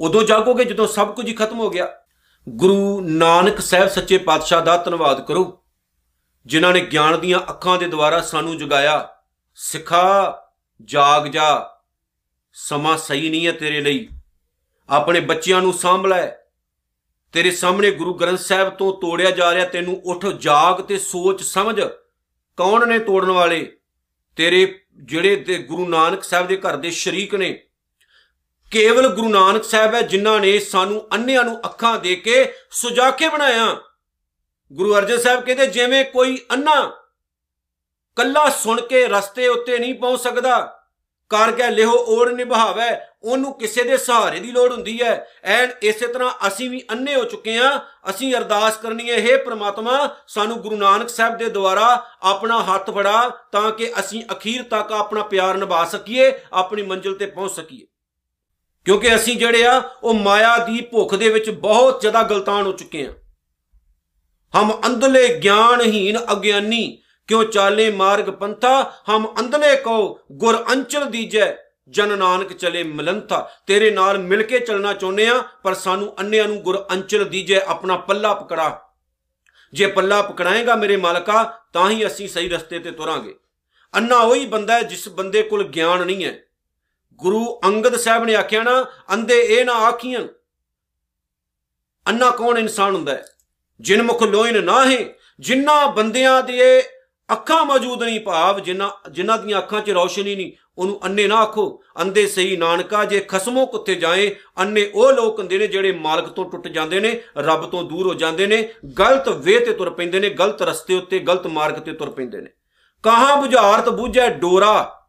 ਉਦੋਂ 0.00 0.22
ਜਾਗੋਗੇ 0.22 0.64
ਜਦੋਂ 0.64 0.86
ਸਭ 0.86 1.14
ਕੁਝ 1.14 1.28
ਹੀ 1.28 1.32
ਖਤਮ 1.32 1.60
ਹੋ 1.60 1.70
ਗਿਆ। 1.70 1.88
ਗੁਰੂ 2.48 3.00
ਨਾਨਕ 3.00 3.60
ਸਾਹਿਬ 3.60 3.88
ਸੱਚੇ 3.88 4.18
ਪਾਤਸ਼ਾਹ 4.18 4.62
ਦਾ 4.62 4.76
ਧੰਨਵਾਦ 4.76 5.26
ਕਰੋ, 5.26 5.64
ਜਿਨ੍ਹਾਂ 6.46 6.72
ਨੇ 6.72 6.80
ਗਿਆਨ 6.80 7.20
ਦੀਆਂ 7.20 7.40
ਅੱਖਾਂ 7.40 7.78
ਦੇ 7.78 7.88
ਦੁਆਰਾ 7.88 8.20
ਸਾਨੂੰ 8.20 8.58
ਜਗਾਇਆ। 8.58 9.08
ਸਿਖਾ, 9.54 10.38
ਜਾਗ 10.84 11.26
ਜਾ, 11.26 11.78
ਸਮਾਂ 12.52 12.98
ਸਹੀ 12.98 13.30
ਨਹੀਂ 13.30 13.46
ਹੈ 13.46 13.52
ਤੇਰੇ 13.52 13.80
ਲਈ। 13.80 14.08
ਆਪਣੇ 14.88 15.20
ਬੱਚਿਆਂ 15.20 15.62
ਨੂੰ 15.62 15.72
ਸਾਂਭ 15.72 16.06
ਲੈ। 16.06 16.30
ਤੇਰੇ 17.32 17.50
ਸਾਹਮਣੇ 17.50 17.90
ਗੁਰੂ 17.90 18.14
ਗ੍ਰੰਥ 18.14 18.38
ਸਾਹਿਬ 18.38 18.70
ਤੋਂ 18.70 19.00
ਤੋੜਿਆ 19.00 19.30
ਜਾ 19.30 19.54
ਰਿਹਾ, 19.54 19.66
ਤੈਨੂੰ 19.66 20.02
ਉੱਠ, 20.04 20.26
ਜਾਗ 20.26 20.82
ਤੇ 20.82 20.98
ਸੋਚ 20.98 21.42
ਸਮਝ। 21.42 21.80
ਕੌਣ 22.56 22.88
ਨੇ 22.88 22.98
ਤੋੜਨ 22.98 23.30
ਵਾਲੇ? 23.30 23.76
ਤੇਰੇ 24.36 24.84
ਜਿਹੜੇ 24.94 25.36
ਤੇ 25.36 25.58
ਗੁਰੂ 25.58 25.88
ਨਾਨਕ 25.88 26.24
ਸਾਹਿਬ 26.24 26.46
ਦੇ 26.46 26.56
ਘਰ 26.56 26.76
ਦੇ 26.76 26.90
ਸ਼ਰੀਕ 26.90 27.34
ਨੇ 27.34 27.63
ਕੇਵਲ 28.70 29.08
ਗੁਰੂ 29.08 29.28
ਨਾਨਕ 29.28 29.64
ਸਾਹਿਬ 29.64 29.94
ਹੈ, 29.94 30.00
ਜਿਨ੍ਹਾਂ 30.02 30.40
ਨੇ 30.40 30.58
ਸਾਨੂੰ 30.58 31.08
ਅੰਨਿਆਂ 31.14 31.44
ਨੂੰ 31.44 31.58
ਅੱਖਾਂ 31.64 31.98
ਦੇ 31.98 32.16
ਕੇ 32.16 32.52
ਸੁਜਾ 32.70 33.10
ਕੇ 33.10 33.28
ਬਣਾਇਆ। 33.28 33.76
ਗੁਰੂ 34.72 34.96
ਅਰਜਨ 34.96 35.18
ਸਾਹਿਬ 35.18 35.44
ਕਹਿੰਦੇ, 35.44 35.66
ਜਿਵੇਂ 35.66 36.04
ਕੋਈ 36.04 36.38
ਅੰਨਾ 36.52 36.92
ਕੱਲਾ 38.16 38.48
ਸੁਣ 38.50 38.80
ਕੇ 38.80 39.06
ਰਸਤੇ 39.06 39.48
ਉੱਤੇ 39.48 39.78
ਨਹੀਂ 39.78 39.94
ਪਹੁੰਚ 39.94 40.20
ਸਕਦਾ, 40.20 40.80
ਕਰ 41.28 41.52
ਗਿਆ 41.52 41.68
ਲਿਹੋ 41.68 41.92
ਓੜ 41.92 42.28
ਨਿਭਾਵੇ, 42.28 42.90
ਉਹਨੂੰ 43.22 43.52
ਕਿਸੇ 43.58 43.82
ਦੇ 43.82 43.96
ਸਹਾਰੇ 43.96 44.40
ਦੀ 44.40 44.52
ਲੋੜ 44.52 44.72
ਹੁੰਦੀ 44.72 45.02
ਹੈ। 45.02 45.28
ਐਂਡ 45.44 45.72
ਇਸੇ 45.82 46.06
ਤਰ੍ਹਾਂ 46.06 46.30
ਅਸੀਂ 46.46 46.70
ਵੀ 46.70 46.82
ਅੰਨੇ 46.90 47.14
ਹੋ 47.14 47.24
ਚੁੱਕੇ 47.24 47.58
ਆ 47.58 47.80
ਅਸੀਂ 48.10 48.34
ਅਰਦਾਸ 48.34 48.76
ਕਰਨੀ 48.76 49.10
ਹੈ 49.10 49.16
हे 49.16 49.44
ਪ੍ਰਮਾਤਮਾ, 49.44 50.16
ਸਾਨੂੰ 50.28 50.60
ਗੁਰੂ 50.60 50.76
ਨਾਨਕ 50.76 51.08
ਸਾਹਿਬ 51.08 51.36
ਦੇ 51.36 51.48
ਦੁਆਰਾ 51.48 52.06
ਆਪਣਾ 52.22 52.62
ਹੱਥ 52.62 52.90
ਫੜਾ, 52.90 53.28
ਤਾਂ 53.52 53.70
ਕਿ 53.70 53.92
ਅਸੀਂ 54.00 54.22
ਅਖੀਰ 54.32 54.62
ਤੱਕ 54.62 54.92
ਆਪਣਾ 54.92 55.22
ਪਿਆਰ 55.22 55.54
ਨਿਭਾ 55.54 55.84
ਸਕੀਏ, 55.84 56.32
ਆਪਣੀ 56.52 56.82
ਮੰਜ਼ਿਲ 56.82 57.14
ਤੇ 57.14 57.26
ਪਹੁੰਚ 57.26 57.52
ਸਕੀਏ। 57.52 57.86
ਕਿਉਂਕਿ 58.84 59.14
ਅਸੀਂ 59.14 59.36
ਜਿਹੜੇ 59.36 59.66
ਆ, 59.66 59.82
ਉਹ 60.02 60.14
ਮਾਇਆ 60.14 60.56
ਦੀ 60.56 60.80
ਭੁੱਖ 60.80 61.14
ਦੇ 61.14 61.28
ਵਿੱਚ 61.28 61.50
ਬਹੁਤ 61.50 62.00
ਜ਼ਿਆਦਾ 62.00 62.22
ਗਲਤਾਨ 62.22 62.66
ਹੋ 62.66 62.72
ਚੁੱਕੇ 62.72 63.06
ਆ। 63.06 63.12
ਹਮ 64.54 64.80
ਅੰਧਲੇ 64.86 65.38
ਗਿਆਨਹੀਨ 65.38 66.18
ਅਗਿਆਨੀ, 66.32 67.02
ਕਿਉ 67.28 67.44
ਚਾਲੇ 67.44 67.90
ਮਾਰਗ 67.90 68.24
ਪੰਥਾ? 68.24 68.92
ਹਮ 69.10 69.34
ਅੰਧਲੇ 69.40 69.76
ਕੋ 69.76 70.20
ਗੁਰ 70.32 70.64
ਅੰਚਲ 70.72 71.04
ਦੀਜੈ, 71.04 71.56
ਜਨ 71.88 72.18
ਨਾਨਕ 72.18 72.52
ਚਲੇ 72.52 72.82
ਮਲੰਥਾ। 72.82 73.50
ਤੇਰੇ 73.66 73.90
ਨਾਲ 73.90 74.18
ਮਿਲ 74.18 74.42
ਕੇ 74.42 74.58
ਚੱਲਣਾ 74.58 74.92
ਚਾਹੁੰਦੇ 74.92 75.28
ਆ, 75.28 75.42
ਪਰ 75.62 75.74
ਸਾਨੂੰ 75.74 76.20
ਅੰਨਿਆਂ 76.20 76.48
ਨੂੰ 76.48 76.56
ਗੁਰ 76.56 76.86
ਅੰਚਲ 76.92 77.24
ਦੀਜੈ 77.24 77.60
ਆਪਣਾ 77.66 77.96
ਪੱਲਾ 77.96 78.34
ਪਕੜਾ। 78.34 78.80
ਜੇ 79.72 79.86
ਪੱਲਾ 79.86 80.22
ਪਕੜਾਏਗਾ 80.22 80.74
ਮੇਰੇ 80.74 80.96
ਮਾਲਕਾ, 80.96 81.58
ਤਾਂ 81.72 81.90
ਹੀ 81.90 82.06
ਅਸੀਂ 82.06 82.28
ਸਹੀ 82.28 82.48
ਰਸਤੇ 82.48 82.78
ਤੇ 82.78 82.90
ਤੁਰਾਂਗੇ। 82.90 83.34
ਅੰਨਾ 83.96 84.16
ਉਹੀ 84.16 84.46
ਬੰਦਾ 84.46 84.74
ਹੈ 84.74 84.82
ਜਿਸ 84.82 85.08
ਬੰਦੇ 85.08 85.42
ਕੋਲ 85.42 85.64
ਗਿਆਨ 85.64 86.06
ਨਹੀਂ 86.06 86.24
ਹੈ। 86.24 86.38
ਗੁਰੂ 87.16 87.60
ਅੰਗਦ 87.64 87.96
ਸਾਹਿਬ 87.96 88.24
ਨੇ 88.24 88.34
ਆਖਿਆ 88.34 88.62
ਨਾ 88.62 88.86
ਅੰਦੇ 89.12 89.40
ਇਹ 89.40 89.64
ਨਾ 89.64 89.72
ਆਖੀਆਂ 89.72 90.20
ਅੰਨਾ 92.08 92.30
ਕੌਣ 92.30 92.58
ਇਨਸਾਨ 92.58 92.94
ਹੁੰਦਾ 92.94 93.12
ਹੈ? 93.12 93.24
ਜਿਨ 93.80 94.02
ਮੁਖ 94.02 94.22
ਲੋਇਨ 94.22 94.64
ਨਾ 94.64 94.86
ਹੈ 94.86 94.98
ਜਿਨ੍ਹਾਂ 95.40 95.88
ਬੰਦਿਆਂ 95.88 96.42
ਦੇ 96.42 96.82
ਅੱਖਾਂ 97.32 97.64
ਮੌਜੂਦ 97.64 98.02
ਨਹੀਂ 98.02 98.20
ਭਾਵ 98.20 98.60
ਜਿਨ੍ਹਾਂ 98.60 99.10
ਜਿਨ੍ਹਾਂ 99.10 99.38
ਦੀਆਂ 99.38 99.58
ਅੱਖਾਂ 99.58 99.80
'ਚ 99.80 99.90
ਰੌਸ਼ਨੀ 99.90 100.34
ਨਹੀਂ, 100.34 100.52
ਉਹਨੂੰ 100.78 101.06
ਅੰਨੇ 101.06 101.26
ਨਾ 101.26 101.36
ਆਖੋ। 101.36 101.82
ਅੰਦੇ 102.00 102.26
ਸਹੀ 102.26 102.56
ਨਾਨਕਾ, 102.56 103.04
ਜੇ 103.04 103.20
ਖਸਮੋ 103.20 103.66
ਕੁੱਤੇ 103.66 103.94
ਜਾਏ, 103.94 104.36
ਅੰਨੇ 104.60 104.90
ਉਹ 104.94 105.12
ਲੋਕ 105.12 105.38
ਹੁੰਦੇ 105.38 105.58
ਨੇ 105.58 105.66
ਜਿਹੜੇ 105.66 105.92
ਮਾਲਕ 105.92 106.28
ਤੋਂ 106.28 106.50
ਟੁੱਟ 106.50 106.68
ਜਾਂਦੇ 106.68 107.00
ਨੇ, 107.00 107.22
ਰੱਬ 107.38 107.70
ਤੋਂ 107.70 107.82
ਦੂਰ 107.82 108.06
ਹੋ 108.06 108.14
ਜਾਂਦੇ 108.14 108.46
ਨੇ, 108.46 108.74
ਗਲਤ 108.98 109.28
ਵੇ 109.28 109.58
ਤੇ 109.58 109.72
ਤੁਰ 109.72 109.90
ਪੈਂਦੇ 109.90 110.20
ਨੇ, 110.20 110.30
ਗਲਤ 110.30 110.62
ਰਸਤੇ 110.62 110.94
ਉੱਤੇ, 110.94 111.18
ਗਲਤ 111.18 111.46
ਮਾਰਗ 111.46 111.74
ਤੇ 111.74 111.92
ਤੁਰ 111.92 112.10
ਪੈਂਦੇ 112.10 112.40
ਨੇ। 112.40 112.50
ਕਹਾਂ 113.02 113.36
ਬੁਝਾਰਤ 113.36 113.88
ਬੁਝੈ 113.88 114.30
ਡੋਰਾ 114.30 115.03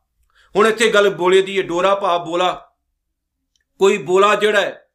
ਹੁਣ 0.56 0.68
ਇੱਥੇ 0.68 0.90
ਗੱਲ 0.90 1.10
ਬੋਲੇ 1.10 1.42
ਦੀ 1.42 1.58
ਹੈ, 1.58 1.64
ਡੋਰਾ 1.64 1.96
ਭਾ 1.96 2.18
ਬੋਲਾ। 2.18 2.72
ਕੋਈ 3.80 3.98
ਬੋਲਾ 3.98 4.36
ਜਿਹੜਾ 4.36 4.62
ਹੈ, 4.62 4.90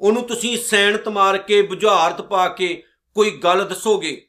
ਉਹਨੂੰ 0.00 0.22
ਤੁਸੀਂ 0.22 0.58
ਸੈਨਤ 0.58 1.08
ਮਾਰ 1.08 1.38
ਕੇ, 1.38 1.62
ਬੁਝਾਰਤ 1.62 2.20
ਪਾ 2.22 2.48
ਕੇ 2.48 2.82
ਕੋਈ 3.14 3.30
ਗੱਲ 3.30 3.64
ਦੱਸੋਗੇ? 3.68 4.28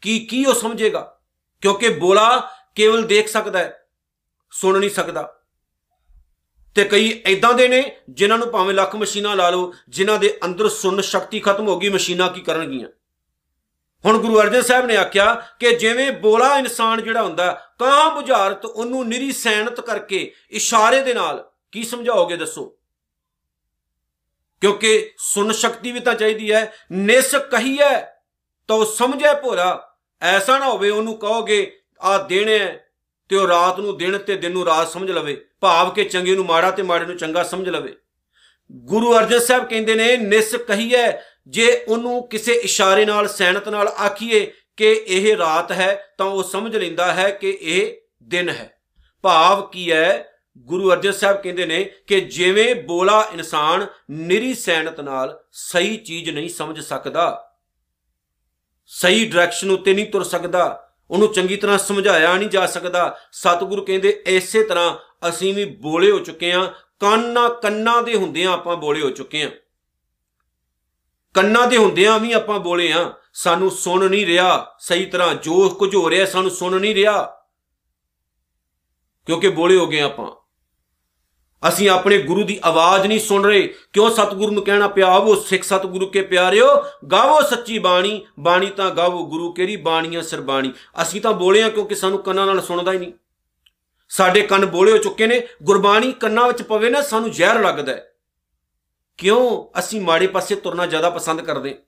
ਕੀ 0.00 0.18
ਕੀ 0.26 0.44
ਉਹ 0.44 0.54
ਸਮਝੇਗਾ? 0.54 1.20
ਕਿਉਂਕਿ 1.60 1.88
ਬੋਲਾ 1.88 2.50
ਕੇਵਲ 2.74 3.02
ਦੇਖ 3.02 3.28
ਸਕਦਾ 3.28 3.58
ਹੈ, 3.58 3.88
ਸੁਣ 4.50 4.78
ਨਹੀਂ 4.78 4.90
ਸਕਦਾ। 4.90 5.34
ਤੇ 6.74 6.84
ਕਈ 6.84 7.22
ਐਦਾਂ 7.26 7.54
ਦੇ 7.54 7.68
ਨੇ, 7.68 7.96
ਜਿਨ੍ਹਾਂ 8.10 8.38
ਨੂੰ 8.38 8.50
ਭਾਵੇਂ 8.50 8.74
ਲੱਖ 8.74 8.96
ਮਸ਼ੀਨਾਂ 8.96 9.36
ਲਾ 9.36 9.50
ਲਓ, 9.50 9.72
ਜਿਨ੍ਹਾਂ 9.88 10.18
ਦੇ 10.18 10.38
ਅੰਦਰ 10.44 10.68
ਸੁਣਨ 10.68 11.00
ਸ਼ਕਤੀ 11.00 11.40
ਖਤਮ 11.40 11.68
ਹੋ 11.68 11.78
ਗਈ, 11.78 11.88
ਮਸ਼ੀਨਾਂ 11.88 12.28
ਕੀ 12.28 12.40
ਕਰਨਗੀਆਂ? 12.40 12.88
ਹੁਣ 14.04 14.18
ਗੁਰੂ 14.18 14.40
ਅਰਜਨ 14.40 14.62
ਸਾਹਿਬ 14.62 14.86
ਨੇ 14.86 14.96
ਆਖਿਆ 14.96 15.34
ਕਿ 15.34 15.74
ਜਿਵੇਂ 15.74 16.12
ਬੋਲਾ 16.12 16.58
ਇਨਸਾਨ 16.58 17.02
ਜਿਹੜਾ 17.02 17.22
ਹੁੰਦਾ 17.22 17.52
ਕਾਂ 17.78 18.10
ਬੁਝਾਰਤ 18.10 18.64
ਉਹਨੂੰ 18.64 19.08
ਨਿਰੀ 19.08 19.32
ਸੈਨਤ 19.32 19.80
ਕਰਕੇ 19.80 20.34
ਇਸ਼ਾਰੇ 20.50 21.00
ਦੇ 21.00 21.14
ਨਾਲ 21.14 21.50
ਕੀ 21.72 21.82
ਸਮਝਾਓਗੇ 21.82 22.36
ਦੱਸੋ? 22.36 22.78
ਕਿਉਂਕਿ 24.60 25.12
ਸੁਣ 25.18 25.52
ਸ਼ਕਤੀ 25.52 25.92
ਵੀ 25.92 26.00
ਤਾਂ 26.00 26.14
ਚਾਹੀਦੀ 26.14 26.52
ਹੈ, 26.52 26.72
ਨਿਸ 26.92 27.34
ਕਹੀਐ, 27.34 28.00
ਤਾਂ 28.68 28.84
ਸਮਝੇ 28.84 29.40
ਭੋਰਾ 29.40 29.96
ਐਸਾ 30.22 30.58
ਨਾ 30.58 30.66
ਹੋਵੇ 30.68 30.90
ਉਹਨੂੰ 30.90 31.18
ਕਹੋਗੇ 31.18 31.80
ਆ 32.00 32.18
ਦਿਨ 32.18 32.48
ਹੈ 32.48 32.90
ਤੇ 33.28 33.36
ਉਹ 33.36 33.48
ਰਾਤ 33.48 33.78
ਨੂੰ 33.78 33.96
ਦਿਨ 33.96 34.18
ਤੇ 34.18 34.36
ਦਿਨ 34.36 34.52
ਨੂੰ 34.52 34.64
ਰਾਤ 34.64 34.88
ਸਮਝ 34.88 35.10
ਲਵੇ, 35.10 35.46
ਭਾਵ 35.60 35.90
ਕਿ 35.90 36.04
ਚੰਗੇ 36.04 36.34
ਨੂੰ 36.34 36.46
ਮਾੜਾ 36.46 36.70
ਤੇ 36.70 36.82
ਮਾੜੇ 36.82 37.04
ਨੂੰ 37.04 37.16
ਚੰਗਾ 37.16 37.42
ਸਮਝ 37.42 37.68
ਲਵੇ। 37.68 37.96
ਗੁਰੂ 38.72 39.18
ਅਰਜਨ 39.18 39.38
ਸਾਹਿਬ 39.38 39.64
ਕਹਿੰਦੇ 39.64 39.94
ਨੇ, 39.94 40.16
ਨਿਸ 40.16 40.54
ਕਹੀਐ 40.54 41.12
ਜੇ 41.48 41.84
ਉਹਨੂੰ 41.88 42.28
ਕਿਸੇ 42.28 42.52
ਇਸ਼ਾਰੇ 42.52 43.04
ਨਾਲ, 43.04 43.28
ਸੈਨਤ 43.28 43.68
ਨਾਲ 43.68 43.88
ਆਖੀਏ 43.88 44.52
ਕਿ 44.76 44.92
ਇਹ 45.08 45.36
ਰਾਤ 45.36 45.72
ਹੈ, 45.72 46.14
ਤਾਂ 46.18 46.26
ਉਹ 46.26 46.42
ਸਮਝ 46.42 46.76
ਲੈਂਦਾ 46.76 47.12
ਹੈ 47.14 47.30
ਕਿ 47.30 47.58
ਇਹ 47.60 47.96
ਦਿਨ 48.22 48.48
ਹੈ। 48.48 48.72
ਭਾਵ 49.24 49.66
ਕੀ 49.66 49.90
ਹੈ? 49.92 50.32
ਗੁਰੂ 50.58 50.90
ਅਰਜਨ 50.92 51.12
ਸਾਹਿਬ 51.12 51.36
ਕਹਿੰਦੇ 51.36 51.66
ਨੇ 51.66 51.82
ਕਿ 52.06 52.20
ਜਿਵੇਂ 52.20 52.74
ਬੋਲਾ 52.74 53.28
ਇਨਸਾਨ 53.32 53.86
ਨਿਰੀ 54.10 54.54
ਸੈਨਤ 54.54 55.00
ਨਾਲ 55.00 55.38
ਸਹੀ 55.52 55.96
ਚੀਜ਼ 55.96 56.30
ਨਹੀਂ 56.30 56.48
ਸਮਝ 56.48 56.80
ਸਕਦਾ, 56.80 57.54
ਸਹੀ 58.90 59.24
ਡਾਇਰੈਕਸ਼ਨ 59.26 59.70
ਉੱਤੇ 59.70 59.94
ਨਹੀਂ 59.94 60.06
ਤੁਰ 60.06 60.24
ਸਕਦਾ, 60.24 60.88
ਉਹਨੂੰ 61.10 61.32
ਚੰਗੀ 61.32 61.56
ਤਰ੍ਹਾਂ 61.56 61.78
ਸਮਝਾਇਆ 61.78 62.36
ਨਹੀਂ 62.36 62.48
ਜਾ 62.48 62.66
ਸਕਦਾ, 62.66 63.18
ਸਤਿਗੁਰੂ 63.32 63.84
ਕਹਿੰਦੇ 63.84 64.22
ਐਸੇ 64.26 64.62
ਤਰ੍ਹਾਂ 64.62 64.96
ਅਸੀਂ 65.28 65.54
ਵੀ 65.54 65.64
ਬੋਲੇ 65.64 66.10
ਹੋ 66.10 66.18
ਚੁੱਕੇ 66.18 66.52
ਹਾਂ, 66.52 66.68
ਕੰਨਾਂ 67.00 67.48
ਕੰਨਾਂ 67.52 68.02
ਦੇ 68.02 68.14
ਹੁੰਦਿਆਂ 68.14 68.52
ਆਪਾਂ 68.52 68.76
ਬੋਲੇ 68.76 69.00
ਹੋ 69.00 69.10
ਚੁੱਕੇ 69.10 69.42
ਹਾਂ। 69.42 69.50
ਕੰਨਾਂ 71.34 71.66
ਦੇ 71.66 71.76
ਹੁੰਦਿਆਂ 71.76 72.18
ਵੀ 72.18 72.32
ਆਪਾਂ 72.32 72.58
ਬੋਲੇ 72.58 72.92
ਹਾਂ 72.92 73.12
ਸਾਨੂੰ 73.32 73.70
ਸੁਣ 73.70 74.10
ਨਹੀਂ 74.10 74.26
ਰਿਹਾ, 74.26 74.76
ਸਹੀ 74.80 75.06
ਤਰ੍ਹਾਂ 75.06 75.34
ਜੋ 75.34 75.68
ਕੁਝ 75.68 75.94
ਹੋ 75.94 76.10
ਰਿਹਾ, 76.10 76.26
ਸਾਨੂੰ 76.26 76.50
ਸੁਣ 76.50 76.80
ਨਹੀਂ 76.80 76.94
ਰਿਹਾ। 76.94 77.22
ਕਿਉਂਕਿ 79.26 79.48
ਬੋਲੇ 79.48 79.76
ਹੋ 79.76 79.86
ਗਏ 79.86 80.00
ਆਪਾਂ। 80.00 80.32
ਅਸੀਂ 81.68 81.90
ਆਪਣੇ 81.90 82.18
ਗੁਰੂ 82.18 82.44
ਦੀ 82.44 82.60
ਆਵਾਜ਼ 82.64 83.06
ਨਹੀਂ 83.06 83.20
ਸੁਣ 83.20 83.44
ਰਹੇ। 83.44 83.74
ਕਿਉਂ 83.92 84.10
ਸਤਿਗੁਰੂ 84.10 84.52
ਨੂੰ 84.52 84.64
ਕਹਿਣਾ 84.64 84.88
ਪਿਆ? 84.88 85.06
ਆਵੋ 85.06 85.34
ਸਿੱਖ 85.34 85.64
ਸਤਿਗੁਰੂ 85.64 86.06
ਕੇ 86.06 86.22
ਪਿਆਰਿਓ, 86.22 86.66
ਗਾਵੋ 87.12 87.42
ਸੱਚੀ 87.42 87.78
ਬਾਣੀ। 87.78 88.26
ਬਾਣੀ 88.38 88.66
ਤਾਂ 88.66 88.90
ਗਾਵੋ 88.90 89.26
ਗੁਰੂ 89.26 89.52
ਕੇਰੀ, 89.52 89.76
ਬਾਣੀਆਂ 89.76 90.22
ਸਰਬਾਣੀ 90.22 90.72
ਅਸੀਂ 91.02 91.20
ਤਾਂ 91.20 91.32
ਬੋਲੇ 91.32 91.62
ਆ 91.62 91.68
ਕਿਉਂਕਿ 91.68 91.94
ਸਾਨੂੰ 91.94 92.18
ਕੰਨਾਂ 92.18 92.46
ਨਾਲ 92.46 92.62
ਸੁਣਦਾ 92.62 92.92
ਹੀ 92.92 92.98
ਨਹੀਂ। 92.98 93.12
ਸਾਡੇ 94.08 94.42
ਕੰਨ 94.42 94.66
ਬੋਲੇ 94.66 94.92
ਹੋ 94.92 94.98
ਚੁੱਕੇ 94.98 95.26
ਨੇ। 95.26 95.48
ਗੁਰਬਾਣੀ 95.62 96.12
ਕੰਨਾਂ 96.12 96.46
ਵਿੱਚ 96.46 96.62
ਪਵੇ 96.62 96.90
ਨਾ, 96.90 97.02
ਸਾਨੂੰ 97.02 97.30
ਜ਼ਹਿਰ 97.30 97.60
ਲੱਗਦਾ 97.60 97.92
ਹੈ। 97.92 98.12
ਕਿਉਂ 99.18 99.78
ਅਸੀਂ 99.78 100.00
ਮਾੜੇ 100.00 100.26
ਪਾਸੇ 100.26 100.54
ਤੁਰਨਾ 100.54 100.86
ਜ਼ਿਆਦਾ 100.86 101.10
ਪਸੰਦ 101.10 101.40
ਕਰਦੇ? 101.40 101.78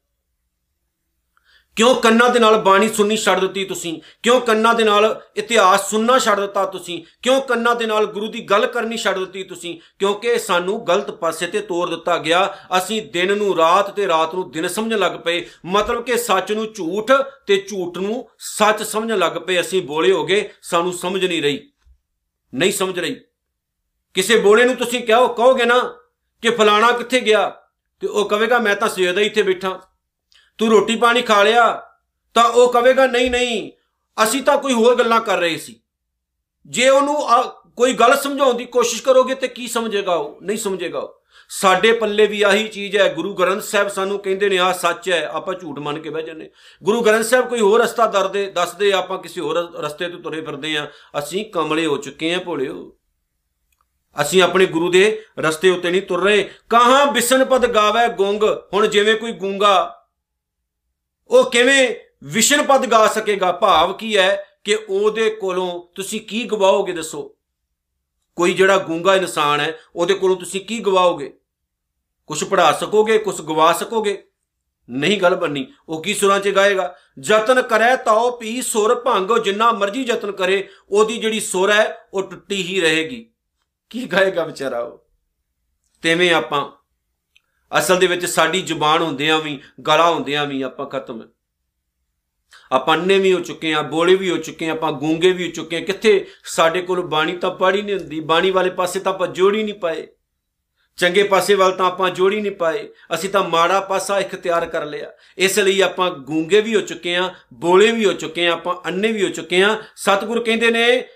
ਕਿਉਂ 1.77 1.95
ਕੰਨਾਂ 1.95 2.31
ਦੇ 2.31 2.39
ਨਾਲ 2.39 2.59
ਬਾਣੀ 2.59 2.89
ਸੁਣਨੀ 2.89 3.17
ਛੱਡ 3.17 3.41
ਦਿੱਤੀ 3.41 3.65
ਤੁਸੀਂ? 3.65 4.01
ਕਿਉਂ 4.23 4.41
ਕੰਨਾਂ 4.41 4.75
ਦੇ 4.75 4.85
ਨਾਲ 4.85 5.23
ਇਤਿਹਾਸ 5.37 5.91
ਸੁਣਨਾ 5.91 6.19
ਛੱਡ 6.19 6.41
ਦਿੱਤਾ 6.41 6.67
ਤੁਸੀਂ? 6.67 7.05
ਕਿਉਂ 7.23 7.43
ਕੰਨਾਂ 7.43 7.77
ਦੇ 7.77 7.87
ਨਾਲ 7.87 8.07
ਗੁਰੂ 8.07 8.27
ਦੀ 8.27 8.41
ਗੱਲ 8.41 8.67
ਕਰਨੀ 8.67 8.97
ਛੱਡ 8.97 9.19
ਦਿੱਤੀ 9.19 9.45
ਤੁਸੀਂ? 9.45 9.81
ਕਿਉਂਕਿ 9.99 10.39
ਸਾਨੂੰ 10.39 10.87
ਗਲਤ 10.87 11.11
ਪਾਸੇ 11.11 11.47
ਤੇ 11.47 11.61
ਤੋਰ 11.61 11.89
ਦਿੱਤਾ 11.89 12.19
ਗਿਆ। 12.19 12.59
ਅਸੀਂ 12.79 13.03
ਦਿਨ 13.13 13.37
ਨੂੰ 13.37 13.57
ਰਾਤ 13.57 13.91
ਤੇ 13.91 14.07
ਰਾਤ 14.07 14.35
ਨੂੰ 14.35 14.51
ਦਿਨ 14.51 14.69
ਸਮਝਣ 14.69 14.99
ਲੱਗ 14.99 15.13
ਪਏ। 15.13 15.47
ਮਤਲਬ 15.67 16.05
ਕਿ 16.05 16.17
ਸੱਚ 16.17 16.53
ਨੂੰ 16.53 16.73
ਝੂਠ 16.73 17.13
ਤੇ 17.47 17.67
ਝੂਠ 17.69 17.99
ਨੂੰ 17.99 18.29
ਸੱਚ 18.39 18.83
ਸਮਝਣ 18.83 19.19
ਲੱਗ 19.19 19.33
ਪਏ। 19.33 19.61
ਅਸੀਂ 19.61 19.83
ਬੋਲੇ 19.83 20.13
ਹੋ 20.13 20.27
ਗਏ 20.27 20.51
ਸਾਨੂੰ 20.63 20.93
ਸਮਝ 20.93 21.27
ਨਹੀਂ 21.27 21.43
ਰਹੀ। 21.43 21.73
ਨਹੀਂ 22.55 22.73
ਸਮਝ 22.73 22.99
ਰਹੀ। 22.99 23.17
ਕਿਸੇ 24.15 24.41
ਬੋਲੇ 24.41 24.65
ਨੂੰ 24.65 24.77
ਤੁਸੀਂ 24.77 25.03
ਕਹੋ 25.03 25.29
ਕਹੋਗੇ 25.29 25.65
ਨਾ 25.65 26.00
ਕਿ 26.43 26.51
ਫਲਾਣਾ 26.51 26.93
ਕਿੱਥੇ 26.93 27.21
ਗਿਆ? 27.21 27.49
ਤੇ 28.03 28.07
ਉਹ 28.07 28.29
ਕਹੇਗਾ 28.29 28.59
ਮੈਂ 28.59 28.75
ਤਾਂ 28.77 28.89
ਸਵੇਰ 28.89 29.13
ਦਾ 29.13 29.21
ਇੱਥੇ 29.21 29.43
ਬੈਠਾ। 29.43 29.79
ਤੂੰ 30.59 30.71
ਰੋਟੀ 30.71 30.97
ਪਾਣੀ 30.97 31.23
ਖਾ 31.23 31.43
ਲਿਆ, 31.43 31.71
ਤਾਂ 32.37 32.45
ਉਹ 32.45 32.73
ਕਹੇਗਾ 32.73 33.07
ਨਹੀਂ 33.07 33.31
ਨਹੀਂ, 33.31 33.71
ਅਸੀਂ 34.17 34.43
ਤਾਂ 34.43 34.57
ਕੋਈ 34.59 34.73
ਹੋਰ 34.73 34.95
ਗੱਲਾਂ 34.97 35.21
ਕਰ 35.21 35.39
ਰਹੇ 35.39 35.57
ਸੀ। 35.59 35.81
ਜੇ 36.67 36.89
ਉਹਨੂੰ 36.89 37.17
ਕੋਈ 37.77 37.93
ਗੱਲ 37.93 38.17
ਸਮਝਾਉਣ 38.17 38.55
ਦੀ 38.55 38.65
ਕੋਸ਼ਿਸ਼ 38.67 39.03
ਕਰੋਗੇ 39.03 39.35
ਤੇ 39.35 39.49
ਕੀ 39.49 39.67
ਸਮਝੇਗਾ 39.69 40.15
ਉਹ? 40.15 40.39
ਨਹੀਂ 40.43 40.59
ਸਮਝੇਗਾ 40.59 40.99
ਉਹ। 40.99 41.19
ਸਾਡੇ 41.51 41.93
ਪੱਲੇ 41.93 42.27
ਵੀ 42.27 42.41
ਆਹੀ 42.43 42.67
ਚੀਜ਼ 42.69 42.97
ਹੈ, 42.97 43.13
ਗੁਰੂ 43.15 43.33
ਗ੍ਰੰਥ 43.35 43.63
ਸਾਹਿਬ 43.63 43.89
ਸਾਨੂੰ 43.89 44.19
ਕਹਿੰਦੇ 44.19 44.49
ਨੇ 44.49 44.59
ਆ 44.59 44.73
ਸੱਚ 44.73 45.11
ਹੈ, 45.11 45.27
ਆਪਾਂ 45.27 45.55
ਝੂਠ 45.55 45.79
ਮੰਨ 45.79 45.99
ਕੇ 45.99 46.11
ਬਹਿ 46.11 46.23
ਜੰਨੇ 46.23 46.49
ਗੁਰੂ 46.83 47.01
ਗ੍ਰੰਥ 47.01 47.25
ਸਾਹਿਬ 47.25 47.49
ਕੋਈ 47.49 47.61
ਹੋਰ 47.61 47.81
ਰਸਤਾ 47.81 48.07
ਦਰਦੇ 48.07 48.47
ਦੱਸਦੇ, 48.51 48.93
ਆਪਾਂ 48.93 49.19
ਕਿਸੇ 49.19 49.41
ਹੋਰ 49.41 49.57
ਰਸਤੇ 49.77 50.09
ਤੋਂ 50.09 50.21
ਤੁਰੇ 50.21 50.41
ਫਿਰਦੇ 50.41 50.77
ਆ 50.77 50.87
ਅਸੀਂ 51.19 51.45
ਕਮਲੇ 51.53 51.87
ਹੋ 51.87 51.97
ਚੁੱਕੇ 51.97 52.35
ਆ 52.35 52.39
ਭੋਲਿਓ। 52.39 52.97
ਅਸੀਂ 54.23 54.43
ਆਪਣੇ 54.43 54.67
ਗੁਰੂ 54.67 54.91
ਦੇ 54.91 55.23
ਰਸਤੇ 55.39 55.71
ਉੱਤੇ 55.71 55.91
ਨਹੀਂ 55.91 56.03
ਤੁਰ 56.03 56.23
ਰਹੇ। 56.23 56.43
ਕਹਾਂ 56.71 57.07
ਬਿਸਨ 57.07 57.45
ਪਦ 57.45 57.67
ਗਾਵੇ 57.67 58.09
ਗੁੰਗ? 58.15 58.43
ਹੁਣ 58.75 58.87
ਜਿਵੇਂ 58.87 59.15
ਕੋਈ 59.17 59.33
ਗੂੰਗਾ, 59.33 60.07
ਉਹ 61.31 61.51
ਕਿਵੇਂ 61.51 61.95
ਵਿਸ਼ਨ 62.25 62.63
ਪਦ 62.63 62.91
ਗਾ 62.91 63.07
ਸਕੇਗਾ? 63.07 63.53
ਭਾਵ 63.53 63.93
ਕੀ 63.93 64.17
ਹੈ 64.17 64.45
ਕਿ 64.65 64.75
ਉਹਦੇ 64.89 65.31
ਕੋਲੋਂ 65.31 65.95
ਤੁਸੀਂ 65.95 66.21
ਕੀ 66.21 66.45
ਗਵਾਓਗੇ 66.45 66.93
ਦੱਸੋ? 66.93 67.37
ਕੋਈ 68.37 68.55
ਜਿਹੜਾ 68.55 68.77
ਗੂੰਗਾ 68.79 69.15
ਇਨਸਾਨ 69.15 69.61
ਹੈ, 69.61 69.79
ਉਹਦੇ 69.97 70.15
ਕੋਲੋਂ 70.15 70.37
ਤੁਸੀਂ 70.37 70.61
ਕੀ 70.61 70.79
ਗਵਾਓਗੇ? 70.79 71.33
ਕੁਝ 72.27 72.45
ਪੜਾ 72.45 72.73
ਸਕੋਗੇ 72.73 73.19
ਕੁਝ 73.19 73.41
ਗਵਾ 73.41 73.73
ਸਕੋਗੇ? 73.73 74.23
ਨਹੀਂ 74.89 75.21
ਗੱਲ 75.21 75.35
ਬੰਨੀ 75.35 75.67
ਉਹ 75.89 76.03
ਕੀ 76.03 76.15
ਸੁਰਾਂ 76.15 76.41
'ਚ 76.41 76.49
ਗਾਏਗਾ? 76.49 76.95
ਯਤਨ 77.25 77.63
ਕਰੇ 77.63 77.97
ਤਾਉ 77.97 78.31
ਪੀ 78.37 78.63
ਸੁਰ 78.63 78.95
ਭੰਗ, 78.95 79.31
ਜਿੰਨਾ 79.39 79.73
ਮਰਜ਼ੀ 79.73 80.03
ਯਤਨ 80.03 80.33
ਕਰੇ, 80.33 80.69
ਉਹਦੀ 80.91 81.19
ਜਿਹੜੀ 81.19 81.41
ਸੁਰ 81.41 81.71
ਹੈ, 81.71 82.09
ਉਹ 82.15 82.23
ਟੁੱਟੀ 82.23 82.63
ਹੀ 82.63 82.81
ਰਹੇਗੀ। 82.81 83.30
ਕੀ 83.91 84.07
ਗਾਏਗਾ 84.07 84.45
ਵਿਚਾਰਾ 84.45 84.81
ਉਹ? 84.81 85.07
ਤੇਵੇਂ 86.03 86.35
ਆਪਾਂ, 86.35 86.71
ਅਸਲ 87.79 87.99
ਦੇ 87.99 88.07
ਵਿੱਚ 88.07 88.27
ਸਾਡੀ 88.27 88.63
ਜ਼ੁਬਾਨ 88.63 89.03
ਹੁੰਦਿਆਂ 89.03 89.39
ਵੀ, 89.39 89.63
ਗਲਾ 89.81 90.11
ਹੁੰਦਿਆਂ 90.11 90.47
ਵੀ 90.47 90.63
ਆਪਾਂ 90.63 90.87
ਖਤਮ 90.87 91.29
ਆਪਾਂ 92.73 92.97
ਅੰਨੇ 92.97 93.19
ਵੀ 93.19 93.33
ਹੋ 93.33 93.41
ਚੁੱਕੇ 93.41 93.75
ਆ 93.75 93.83
ਬੋਲੇ 93.83 94.15
ਵੀ 94.15 94.31
ਹੋ 94.31 94.37
ਚੁੱਕੇ 94.37 94.69
ਆ 94.69 94.73
ਆਪਾਂ 94.73 94.93
ਗੂੰਗੇ 94.93 95.33
ਵੀ 95.33 95.47
ਹੋ 95.47 95.53
ਚੁੱਕੇ 95.53 95.77
ਆ 95.77 95.81
ਕਿੱਥੇ 95.81 96.29
ਸਾਡੇ 96.45 96.83
ਕੋਲ 96.83 97.07
ਬਾਣੀ 97.07 97.37
ਤਾਂ 97.37 97.51
ਪੜੀ 97.51 97.83
ਨਹੀਂ 97.83 97.97
ਹੁੰਦੀ, 97.97 98.21
ਬਾਣੀ 98.21 98.51
ਵਾਲੇ 98.51 98.71
ਪਾਸੇ 98.71 99.01
ਤਾਂ 99.01 99.13
ਆਪਾਂ 99.13 99.29
ਜੋੜੀ 99.29 99.63
ਨਹੀਂ 99.63 99.75
ਪਾਏ। 99.75 100.09
ਚੰਗੇ 100.97 101.23
ਪਾਸੇ 101.23 101.55
ਵੱਲ 101.55 101.73
ਤਾਂ 101.73 101.87
ਆਪਾਂ 101.87 102.11
ਜੋੜੀ 102.11 102.41
ਨਹੀਂ 102.41 102.53
ਪਾਏ। 102.53 102.89
ਅਸੀਂ 103.15 103.31
ਤਾਂ 103.31 103.49
ਮਾੜਾ 103.49 103.81
ਪਾਸਾ 103.81 104.21
ਇਖਤਿਆਰ 104.21 104.67
ਕਰ 104.67 104.87
ਲਿਆ। 104.87 105.11
ਇਸ 105.39 105.59
ਲਈ 105.59 105.81
ਆਪਾਂ 105.81 106.11
ਗੂੰਗੇ 106.11 106.61
ਵੀ 106.61 106.77
ਹੋ 106.77 106.81
ਚੁੱਕੇ 106.81 107.17
ਆ 107.17 107.35
ਬੋਲੇ 107.55 107.93
ਵੀ 107.93 108.05
ਹੋ 108.05 108.13
ਚੁੱਕੇ 108.13 108.49
ਆ 108.49 108.53
ਆਪਾਂ 108.53 108.77
ਅੰਨੇ 108.87 109.13
ਵੀ 109.13 109.25
ਹੋ 109.25 109.29
ਚੁੱਕੇ 109.29 109.63
ਆ 109.63 109.83
ਸਤਿਗੁਰ 109.97 110.45
ਕਹਿੰਦੇ 110.45 110.71
ਨੇ, 110.71 111.09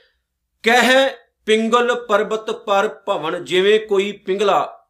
ਕਹਿ 0.62 1.24
ਪਿੰਗਲ 1.46 1.94
ਪਰਬਤ 2.06 2.50
ਪਰ 2.50 2.88
ਭਵਨ 3.06 3.44
ਜਿਵੇਂ 3.44 3.78
ਕੋਈ 3.80 4.12
ਪਿੰਗਲਾ। 4.26 4.86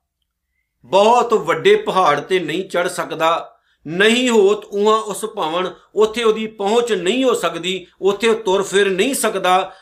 ਬਹੁਤ 0.84 1.32
ਵੱਡੇ 1.34 1.74
ਪਹਾੜ 1.76 2.20
ਤੇ 2.20 2.38
ਨਹੀਂ 2.40 2.68
ਚੜ 2.68 2.86
ਸਕਦਾ, 2.88 3.58
ਨਹੀਂ 3.86 4.28
ਹੋਤ 4.30 4.64
ਉਹਾਂ 4.64 4.98
ਉਸ 4.98 5.24
ਭਵਨ, 5.24 5.72
ਉੱਥੇ 5.94 6.22
ਉਹਦੀ 6.22 6.46
ਪਹੁੰਚ 6.46 6.92
ਨਹੀਂ 6.92 7.24
ਹੋ 7.24 7.34
ਸਕਦੀ, 7.34 7.86
ਉੱਥੇ 8.00 8.28
ਉਹ 8.28 8.42
ਤੁਰ 8.42 8.62
ਫਿਰ 8.62 8.90
ਨਹੀਂ 8.90 9.14
ਸਕਦਾ। 9.14 9.72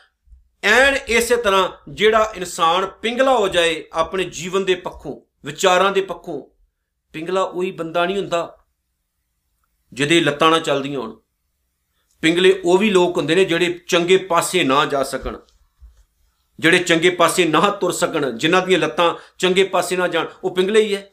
ਐਨ 0.62 0.96
ਇਸੇ 1.08 1.36
ਤਰ੍ਹਾਂ 1.36 1.68
ਜਿਹੜਾ 1.88 2.32
ਇਨਸਾਨ 2.36 2.86
ਪਿੰਗਲਾ 3.02 3.36
ਹੋ 3.36 3.48
ਜਾਏ, 3.48 3.84
ਆਪਣੇ 3.92 4.24
ਜੀਵਨ 4.24 4.64
ਦੇ 4.64 4.74
ਪੱਖੋਂ, 4.74 5.20
ਵਿਚਾਰਾਂ 5.44 5.92
ਦੇ 5.92 6.00
ਪੱਖੋਂ, 6.00 6.42
ਪਿੰਗਲਾ 7.14 7.42
ਉਹੀ 7.42 7.70
ਬੰਦਾ 7.70 8.04
ਨਹੀਂ 8.06 8.16
ਹੁੰਦਾ, 8.16 8.58
ਜਿਹਦੇ 9.92 10.20
ਲੱਤਾਂ 10.20 10.50
ਨਾ 10.50 10.58
ਚੱਲਦੀਆਂ 10.58 11.00
ਹੋਣ। 11.00 11.16
ਪਿੰਗਲੇ 12.22 12.60
ਉਹ 12.64 12.78
ਵੀ 12.78 12.90
ਲੋਕ 12.90 13.16
ਹੁੰਦੇ 13.16 13.34
ਨੇ 13.34 13.44
ਜਿਹੜੇ 13.44 13.78
ਚੰਗੇ 13.88 14.16
ਪਾਸੇ 14.16 14.64
ਨਾ 14.64 14.84
ਜਾ 14.84 15.02
ਸਕਣ। 15.02 15.36
ਜਿਹੜੇ 16.60 16.78
ਚੰਗੇ 16.78 17.10
ਪਾਸੇ 17.10 17.44
ਨਾ 17.44 17.60
ਤੁਰ 17.60 17.92
ਸਕਣ, 17.92 18.30
ਜਿਨ੍ਹਾਂ 18.30 18.66
ਦੀਆਂ 18.66 18.78
ਲੱਤਾਂ 18.78 19.14
ਚੰਗੇ 19.38 19.64
ਪਾਸੇ 19.64 19.96
ਨਾ 19.96 20.08
ਜਾਣ, 20.08 20.26
ਉਹ 20.44 20.54
ਪਿੰਗਲੇ 20.54 20.82
ਹੀ 20.82 20.94
ਹੈ। 20.94 21.10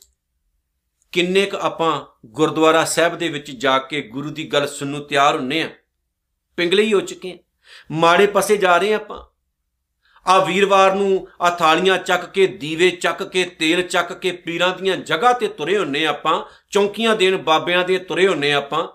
ਕਿੰਨੇ 1.12 1.46
ਕ 1.46 1.56
ਆਪਾਂ 1.56 2.02
ਗੁਰਦੁਆਰਾ 2.26 2.86
ਸਾਹਿਬ 2.86 3.16
ਦੇ 3.16 3.30
ਵਿੱਚ 3.30 3.52
ਜਾ 3.52 3.78
ਕੇ 3.78 4.02
ਗੁਰੂ 4.02 4.30
ਦੀ 4.30 4.48
ਗੱਲ 4.48 4.68
ਸੁਣਨ 4.68 4.92
ਨੂੰ 4.92 5.06
ਤਿਆਰ 5.06 5.36
ਹੁੰਨੇ 5.36 5.64
ਆ? 5.64 5.70
ਪਿੰਗਲੇ 6.58 6.84
ਹੀ 6.84 6.94
ਹੋ 6.94 7.02
ਚੁੱਕੇ 7.02 7.40
ਮਾੜੇ 7.92 8.28
ਪਾਸੇ 8.28 8.58
ਜਾ 8.58 8.78
ਰਹੇ 8.78 8.94
ਆਪਾਂ। 8.94 9.24
ਆ 10.28 10.46
ਵੀਰਵਾਰ 10.46 10.96
ਨੂੰ 10.96 11.28
ਆ 11.42 11.50
ਥਾਲੀਆਂ 11.50 11.98
ਚੱਕ 11.98 12.26
ਕੇ, 12.26 12.48
ਦੀਵੇ 12.48 12.90
ਚੱਕ 12.90 13.24
ਕੇ, 13.24 13.46
ਤੇਲ 13.46 13.82
ਚੱਕ 13.82 14.14
ਕੇ 14.14 14.32
ਪੀਰਾਂ 14.32 14.76
ਦੀਆਂ 14.76 14.98
ਜਗ੍ਹਾ 14.98 15.34
ਤੇ 15.34 15.48
ਤੁਰੇ 15.48 15.78
ਹੁੰਨੇ 15.78 16.06
ਆਪਾਂ। 16.06 16.44
ਚੌਂਕੀਆਂ 16.70 17.16
ਦੇਣ 17.16 17.38
ਬਾਬਿਆਂ 17.38 17.86
ਦੇ 17.86 17.98
ਤੁਰੇ 17.98 18.28
ਹੁੰਨੇ 18.28 18.54
ਆਪਾਂ। 18.54 18.88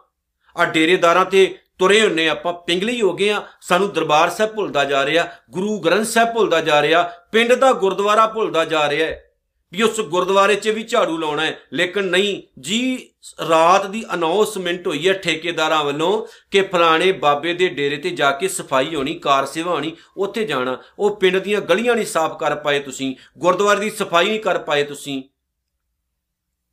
ਆ 0.61 0.65
ਡੇਰੇਦਾਰਾਂ 0.65 1.25
ਤੇ 1.25 1.59
ਤੁਰੇ 1.85 2.01
ਹੁੰਨੇ 2.01 2.29
ਆਪਾਂ 2.29 2.53
ਪਿੰਗਲੇ 2.53 2.93
ਹੀ 2.93 3.01
ਹੋ 3.01 3.13
ਗਏ 3.13 3.31
ਆ, 3.31 3.43
ਸਾਨੂੰ 3.61 3.93
ਦਰਬਾਰ 3.93 4.31
ਸਾਹਿਬ 4.31 4.55
ਭੁੱਲਦਾ 4.55 4.85
ਜਾ 4.85 5.07
ਰਿਹਾ, 5.07 5.29
ਗੁਰੂ 5.51 5.81
ਗ੍ਰੰਥ 5.81 6.07
ਸਾਹਿਬ 6.07 6.35
ਭੁੱਲਦਾ 6.35 6.61
ਜਾ 6.61 6.83
ਰਿਹਾ, 6.83 7.03
ਪਿੰਡ 7.33 7.53
ਦਾ 7.53 7.73
ਗੁਰਦੁਆਰਾ 7.73 8.27
ਭੁੱਲਦਾ 8.27 8.65
ਜਾ 8.65 8.89
ਰਿਹਾ 8.91 9.07
ਹੈ, 9.07 9.31
ਵੀ 9.73 9.83
ਉਸ 9.83 10.01
ਗੁਰਦੁਆਰੇ 10.01 10.55
'ਚ 10.55 10.69
ਵੀ 10.69 10.83
ਝਾੜੂ 10.83 11.19
ਲਾਉਣਾ 11.19 11.45
ਹੈ। 11.47 11.59
ਲੇਕਿਨ 11.73 12.05
ਨਹੀਂ, 12.05 12.61
ਜੀ, 12.61 13.11
ਰਾਤ 13.49 13.87
ਦੀ 13.87 14.05
ਅਨਾਉਂਸਮੈਂਟ 14.15 14.87
ਹੋਈ 14.87 15.09
ਹੈ 15.09 15.13
ਠੇਕੇਦਾਰਾਂ 15.13 15.85
ਵੱਲੋਂ 15.85 16.27
ਕਿ 16.51 16.63
ਫਲਾਣੇ 16.63 17.13
ਬਾਬੇ 17.13 17.55
ਦੇ 17.55 17.69
ਡੇਰੇ 17.69 17.97
ਤੇ 17.97 18.11
ਜਾ 18.11 18.31
ਕੇ 18.31 18.49
ਸਫ਼ਾਈ 18.49 18.95
ਹੋਣੀ, 18.95 19.15
ਕਾਰ 19.15 19.47
ਸੇਵਾ 19.47 19.75
ਹੋਣੀ, 19.75 19.97
ਉੱਥੇ 20.17 20.45
ਜਾਣਾ। 20.45 20.79
ਉਹ 20.99 21.17
ਪਿੰਡ 21.17 21.39
ਦੀਆਂ 21.39 21.61
ਗਲੀਆਂ 21.61 21.95
ਨਹੀਂ 21.95 22.07
ਸਾਫ਼ 22.07 22.39
ਕਰ 22.39 22.57
ਪਾਏ 22.57 22.81
ਤੁਸੀਂ, 22.81 23.15
ਗੁਰਦੁਆਰੇ 23.39 23.81
ਦੀ 23.81 23.91
ਸਫ਼ਾਈ 23.91 24.29
ਨਹੀਂ 24.29 24.41
ਕਰ 24.41 24.59
ਪਾਏ 24.59 24.85
ਤੁਸੀਂ। 24.85 25.23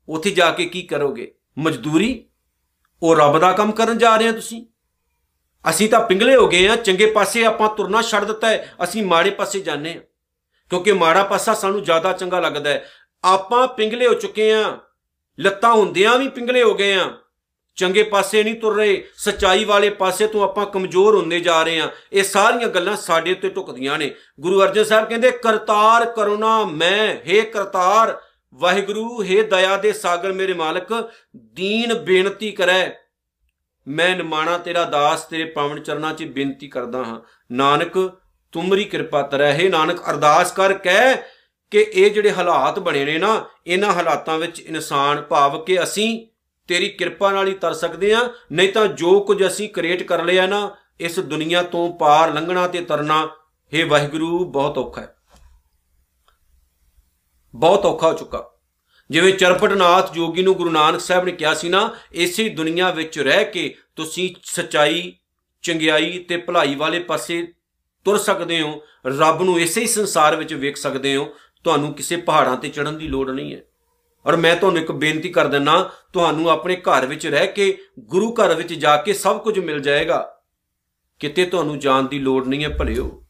ਉੱਥੇ 0.09 0.31
ਜਾ 0.31 0.51
ਕੇ 0.51 0.65
ਕੀ 0.65 0.81
ਕਰੋਗੇ? 0.81 1.33
ਮਜ਼ਦੂਰੀ? 1.57 2.25
ਉਹ 3.03 3.15
ਰੱਬ 3.15 3.39
ਦਾ 3.39 3.51
ਕੰਮ 3.51 3.71
ਕਰਨ 3.71 3.97
ਜਾ 3.97 4.17
ਰਹੇ 4.17 4.27
ਆ 4.27 4.31
ਤੁਸੀਂ? 4.31 4.65
ਅਸੀਂ 5.65 5.89
ਤਾਂ 5.89 5.99
ਪਿੰਗਲੇ 5.99 6.35
ਹੋ 6.35 6.47
ਗਏ 6.47 6.67
ਆ, 6.67 6.75
ਚੰਗੇ 6.75 7.05
ਪਾਸੇ 7.05 7.43
ਆਪਾਂ 7.45 7.69
ਤੁਰਨਾ 7.69 8.01
ਛੱਡ 8.01 8.23
ਦਿੱਤਾ 8.25 8.47
ਹੈ, 8.47 8.73
ਅਸੀਂ 8.83 9.03
ਮਾੜੇ 9.03 9.29
ਪਾਸੇ 9.29 9.59
ਜਾਂਦੇ 9.59 9.93
ਆ 9.93 10.01
ਕਿਉਂਕਿ 10.71 10.91
ਮਾੜਾ 10.93 11.23
ਪਾਸਾ 11.23 11.53
ਸਾਨੂੰ 11.53 11.83
ਜ਼ਿਆਦਾ 11.83 12.11
ਚੰਗਾ 12.13 12.39
ਲੱਗਦਾ 12.39 12.69
ਹੈ। 12.69 12.85
ਆਪਾਂ 13.23 13.67
ਪਿੰਗਲੇ 13.67 14.07
ਹੋ 14.07 14.13
ਚੁੱਕੇ 14.13 14.51
ਆ 14.53 14.77
ਲੱਤਾਂ 15.39 15.73
ਹੁੰਦਿਆਂ 15.73 16.17
ਵੀ 16.17 16.27
ਪਿੰਗਲੇ 16.29 16.63
ਹੋ 16.63 16.73
ਗਏ 16.73 16.93
ਆ 16.93 17.09
ਚੰਗੇ 17.77 18.03
ਪਾਸੇ 18.03 18.43
ਨਹੀਂ 18.43 18.55
ਤੁਰ 18.55 18.75
ਰਹੇ, 18.75 19.03
ਸਚਾਈ 19.17 19.63
ਵਾਲੇ 19.65 19.89
ਪਾਸੇ 19.89 20.27
ਤੋਂ 20.27 20.43
ਆਪਾਂ 20.43 20.65
ਕਮਜ਼ੋਰ 20.65 21.15
ਹੁੰਦੇ 21.15 21.39
ਜਾ 21.39 21.61
ਰਹੇ 21.63 21.79
ਆ 21.79 21.89
ਇਹ 22.13 22.23
ਸਾਰੀਆਂ 22.23 22.67
ਗੱਲਾਂ 22.67 22.95
ਸਾਡੇ 22.95 23.31
ਉੱਤੇ 23.31 23.49
ਟੁਕਦੀਆਂ 23.49 23.97
ਨੇ। 23.97 24.13
ਗੁਰੂ 24.39 24.61
ਅਰਜਨ 24.63 24.83
ਸਾਹਿਬ 24.83 25.07
ਕਹਿੰਦੇ, 25.09 25.31
ਕਰਤਾਰ 25.31 26.05
ਕਰੁਣਾ 26.05 26.63
ਮੈਂ 26.65 27.15
हे 27.27 27.45
ਕਰਤਾਰ, 27.51 28.19
ਵਾਹਿਗੁਰੂ 28.53 29.23
हे 29.23 29.43
ਦਇਆ 29.47 29.77
ਦੇ 29.77 29.93
ਸਾਗਰ 29.93 30.33
ਮੇਰੇ 30.33 30.53
ਮਾਲਕ, 30.53 30.93
ਦੀਨ 31.35 31.93
ਬੇਨਤੀ 31.93 32.51
ਕਰੈ। 32.51 32.91
ਮੈਂ 33.87 34.15
ਨਿਮਾਣਾ 34.15 34.57
ਤੇਰਾ 34.57 34.83
ਦਾਸ, 34.83 35.25
ਤੇਰੇ 35.25 35.45
ਪਾਵਨ 35.45 35.83
ਚਰਨਾਂ 35.83 36.13
'ਚ 36.13 36.23
ਬੇਨਤੀ 36.23 36.67
ਕਰਦਾ 36.67 37.03
ਹਾਂ। 37.03 37.21
ਨਾਨਕ 37.51 38.17
ਤੁਮਰੀ 38.51 38.83
ਕਿਰਪਾ 38.83 39.21
ਤਰੈ। 39.21 39.53
ਹੈ 39.53 39.69
ਨਾਨਕ, 39.69 40.09
ਅਰਦਾਸ 40.09 40.51
ਕਰ, 40.51 40.73
ਕਹਿ 40.73 41.17
ਕਿ 41.71 41.87
ਇਹ 41.93 42.11
ਜਿਹੜੇ 42.11 42.31
ਹਾਲਾਤ 42.31 42.79
ਬਣੇ 42.79 43.05
ਨੇ 43.05 43.17
ਨਾ, 43.17 43.45
ਇਹਨਾਂ 43.67 43.93
ਹਾਲਾਤਾਂ 43.93 44.37
ਵਿੱਚ 44.37 44.59
ਇਨਸਾਨ 44.59 45.21
ਭਾਵ 45.21 45.63
ਕਿ 45.63 45.83
ਅਸੀਂ 45.83 46.27
ਤੇਰੀ 46.67 46.89
ਕਿਰਪਾ 46.89 47.31
ਨਾਲ 47.31 47.47
ਹੀ 47.47 47.53
ਤਰ 47.53 47.73
ਸਕਦੇ 47.73 48.13
ਆ 48.13 48.33
ਨਹੀਂ 48.51 48.73
ਤਾਂ 48.73 48.87
ਜੋ 48.87 49.19
ਕੁਝ 49.19 49.47
ਅਸੀਂ 49.47 49.69
ਕ੍ਰੀਏਟ 49.69 50.03
ਕਰ 50.03 50.23
ਲਿਆ 50.23 50.47
ਨਾ, 50.47 50.75
ਇਸ 50.99 51.19
ਦੁਨੀਆ 51.19 51.63
ਤੋਂ 51.63 51.97
ਪਾਰ 51.97 52.33
ਲੰਘਣਾ 52.33 52.67
ਤੇ 52.67 52.81
ਤਰਨਾ, 52.81 53.29
ਹੈ 53.73 53.85
ਵਾਹਿਗੁਰੂ, 53.85 54.51
ਬਹੁਤ 54.51 54.77
ਔਖਾ 54.77 55.01
ਹੈ। 55.01 55.15
ਬਹੁਤ 57.55 57.85
ਔਖਾ 57.85 58.11
ਹੋ 58.11 58.17
ਚੁੱਕਾ। 58.17 58.51
ਜਿਵੇਂ 59.11 59.33
ਚਰਪਟਨਾਥ 59.33 60.13
ਜੋਗੀ 60.13 60.41
ਨੂੰ 60.41 60.55
ਗੁਰੂ 60.55 60.69
ਨਾਨਕ 60.69 60.99
ਸਾਹਿਬ 60.99 61.25
ਨੇ 61.25 61.31
ਕਿਹਾ 61.31 61.53
ਸੀ 61.53 61.69
ਨਾ, 61.69 61.95
ਇਸੇ 62.11 62.49
ਦੁਨੀਆ 62.49 62.91
ਵਿੱਚ 62.91 63.19
ਰਹਿ 63.19 63.45
ਕੇ 63.45 63.75
ਤੁਸੀਂ 63.95 64.35
ਸਚਾਈ, 64.43 65.13
ਚੰਗਿਆਈ 65.61 66.19
ਤੇ 66.19 66.37
ਭਲਾਈ 66.37 66.75
ਵਾਲੇ 66.75 66.99
ਪਾਸੇ 66.99 67.53
ਤੁਰ 68.05 68.17
ਸਕਦੇ 68.17 68.61
ਹੋ, 68.61 68.81
ਰੱਬ 69.07 69.41
ਨੂੰ 69.41 69.59
ਇਸੇ 69.59 69.81
ਹੀ 69.81 69.87
ਸੰਸਾਰ 69.87 70.35
ਵਿੱਚ 70.35 70.53
ਵੇਖ 70.53 70.77
ਸਕਦੇ 70.77 71.15
ਹੋ, 71.15 71.33
ਤੁਹਾਨੂੰ 71.63 71.93
ਕਿਸੇ 71.93 72.15
ਪਹਾੜਾਂ 72.15 72.57
ਤੇ 72.57 72.69
ਚੜਨ 72.69 72.97
ਦੀ 72.97 73.07
ਲੋੜ 73.07 73.29
ਨਹੀਂ 73.29 73.55
ਹੈ। 73.55 73.61
ਔਰ 74.25 74.35
ਮੈਂ 74.35 74.55
ਤੁਹਾਨੂੰ 74.55 74.81
ਇੱਕ 74.81 74.91
ਬੇਨਤੀ 74.91 75.29
ਕਰ 75.29 75.47
ਦਿੰਨਾ, 75.47 75.89
ਤੁਹਾਨੂੰ 76.13 76.49
ਆਪਣੇ 76.49 76.75
ਘਰ 76.75 77.05
ਵਿੱਚ 77.05 77.27
ਰਹਿ 77.27 77.47
ਕੇ, 77.47 77.77
ਗੁਰੂ 77.99 78.33
ਘਰ 78.33 78.55
ਵਿੱਚ 78.55 78.73
ਜਾ 78.73 78.97
ਕੇ 78.97 79.13
ਸਭ 79.13 79.41
ਕੁਝ 79.41 79.59
ਮਿਲ 79.59 79.79
ਜਾਏਗਾ। 79.79 80.41
ਕਿਤੇ 81.19 81.45
ਤੁਹਾਨੂੰ 81.45 81.79
ਜਾਣ 81.79 82.03
ਦੀ 82.03 82.19
ਲੋੜ 82.19 82.47
ਨਹੀਂ 82.47 82.63
ਹੈ 82.63 82.69
ਭਲਿਓ। 82.69 83.23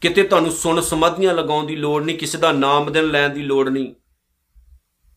ਕਿਤੇ 0.00 0.22
ਤੁਹਾਨੂੰ 0.22 0.50
ਸੁਣ 0.50 0.80
ਸਮਾਧੀਆਂ 0.80 1.34
ਲਗਾਉਣ 1.34 1.66
ਦੀ 1.66 1.76
ਲੋੜ 1.76 2.04
ਨਹੀਂ, 2.04 2.18
ਕਿਸੇ 2.18 2.38
ਦਾ 2.38 2.52
ਨਾਮ 2.52 2.92
ਦਿਨ 2.92 3.04
ਲੈਣ 3.04 3.30
ਦੀ 3.30 3.42
ਲੋੜ 3.42 3.68
ਨਹੀਂ। 3.68 3.94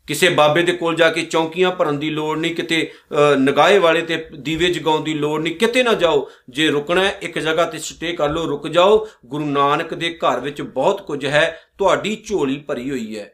ਕਿਸੇ 0.08 0.30
ਬਾਬੇ 0.30 0.62
ਦੇ 0.64 0.72
ਕੋਲ 0.72 0.96
ਜਾ 0.96 1.10
ਕੇ 1.12 1.22
ਚੌਂਕੀਆਂ 1.22 1.72
ਭਰਨ 1.72 2.00
ਦੀ 2.00 2.10
ਲੋੜ 2.10 2.38
ਨਹੀਂ, 2.38 2.56
ਕਿਤੇ 2.56 2.92
ਨਗਾਏ 3.38 3.78
ਵਾਲੇ 3.78 4.02
ਤੇ 4.02 4.18
ਦੀਵੇ 4.40 4.70
ਜਗਾਉਣ 4.70 5.04
ਦੀ 5.04 5.14
ਲੋੜ 5.14 5.42
ਨਹੀਂ, 5.42 5.56
ਕਿਤੇ 5.56 5.84
ਨਾ 5.84 5.94
ਜਾਓ। 5.94 6.30
ਜੇ 6.50 6.68
ਰੁਕਣਾ 6.68 7.04
ਹੈ, 7.04 7.18
ਇੱਕ 7.22 7.40
ਜਗ੍ਹਾ 7.40 7.66
ਤੇ 7.66 7.80
ਸਟੇ 7.80 8.12
ਕਰ 8.14 8.30
ਲਓ, 8.30 8.46
ਰੁਕ 8.46 8.68
ਜਾਓ। 8.68 9.08
ਗੁਰੂ 9.26 9.46
ਨਾਨਕ 9.46 9.94
ਦੇ 9.94 10.18
ਘਰ 10.18 10.40
ਵਿੱਚ 10.40 10.62
ਬਹੁਤ 10.62 11.02
ਕੁਝ 11.02 11.26
ਹੈ, 11.26 11.60
ਤੁਹਾਡੀ 11.78 12.16
ਝੋਲੀ 12.28 12.58
ਭਰੀ 12.58 12.90
ਹੋਈ 12.90 13.18
ਹੈ। 13.18 13.32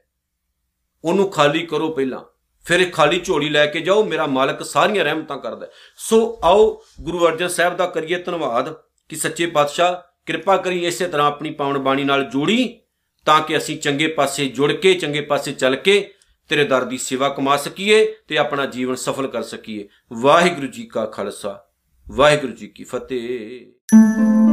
ਉਹਨੂੰ 1.04 1.30
ਖਾਲੀ 1.30 1.66
ਕਰੋ 1.66 1.90
ਪਹਿਲਾਂ। 1.90 2.20
ਫਿਰ 2.66 2.80
ਇਹ 2.80 2.92
ਖਾਲੀ 2.92 3.20
ਝੋਲੀ 3.20 3.50
ਲੈ 3.50 3.66
ਕੇ 3.66 3.80
ਜਾਓ, 3.82 4.04
ਮੇਰਾ 4.04 4.26
ਮਾਲਕ 4.28 4.64
ਸਾਰੀਆਂ 4.66 5.04
ਰਹਿਮਤਾਂ 5.06 5.38
ਕਰਦਾ 5.38 5.68
ਸੋ 5.98 6.40
ਆਓ, 6.44 6.82
ਗੁਰੂ 7.02 7.26
ਅਰਜਨ 7.28 7.48
ਸਾਹਿਬ 7.48 7.78
ਦਾ 7.78 7.86
ਕਰੀਏ 7.88 8.18
ਧੰਨਵਾਦ 8.18 8.74
ਕਿ 9.10 9.16
ਸੱਚੇ 9.16 9.46
ਪਾਤਸ਼ਾਹ 9.46 9.96
ਕਿਰਪਾ 10.26 10.58
ਕਰੀ 10.58 10.86
ਇਸੇ 10.86 11.08
ਤਰ੍ਹਾਂ 11.08 11.28
ਆਪਣੀ 11.28 11.52
ਪਾਵਨ 11.52 11.78
ਬਾਣੀ 11.78 12.04
ਨਾਲ 12.04 12.24
ਜੋੜੀ, 12.24 12.80
ਤਾਂ 13.26 13.42
ਕਿ 13.42 13.58
ਅਸੀਂ 13.58 13.78
ਚੰਗੇ 13.80 14.08
ਪਾਸੇ 14.08 14.46
ਜੁੜ 14.48 14.72
ਕੇ, 14.72 14.94
ਚੰਗੇ 14.94 15.22
ਪਾਸੇ 15.22 15.52
ਚੱਲ 15.52 15.76
ਕੇ 15.76 16.14
ਤੇਰੇ 16.54 16.64
ਦਰ 16.64 16.84
ਦੀ 16.86 16.98
ਸੇਵਾ 16.98 17.30
ਕਮਾ 17.30 17.58
ਸਕੀਏ 17.58 18.16
ਤੇ 18.28 18.38
ਆਪਣਾ 18.38 18.66
ਜੀਵਨ 18.66 18.96
ਸਫਲ 18.96 19.28
ਕਰ 19.28 19.42
ਸਕੀਏ। 19.42 19.88
ਵਾਹਿਗੁਰੂ 20.14 20.68
ਜੀ 20.68 20.84
ਕਾ 20.84 21.06
ਖਾਲਸਾ, 21.06 21.66
ਵਾਹਿਗੁਰੂ 22.10 22.54
ਜੀ 22.54 22.68
ਕੀ 22.68 22.84
ਫਤਿਹ। 22.84 24.53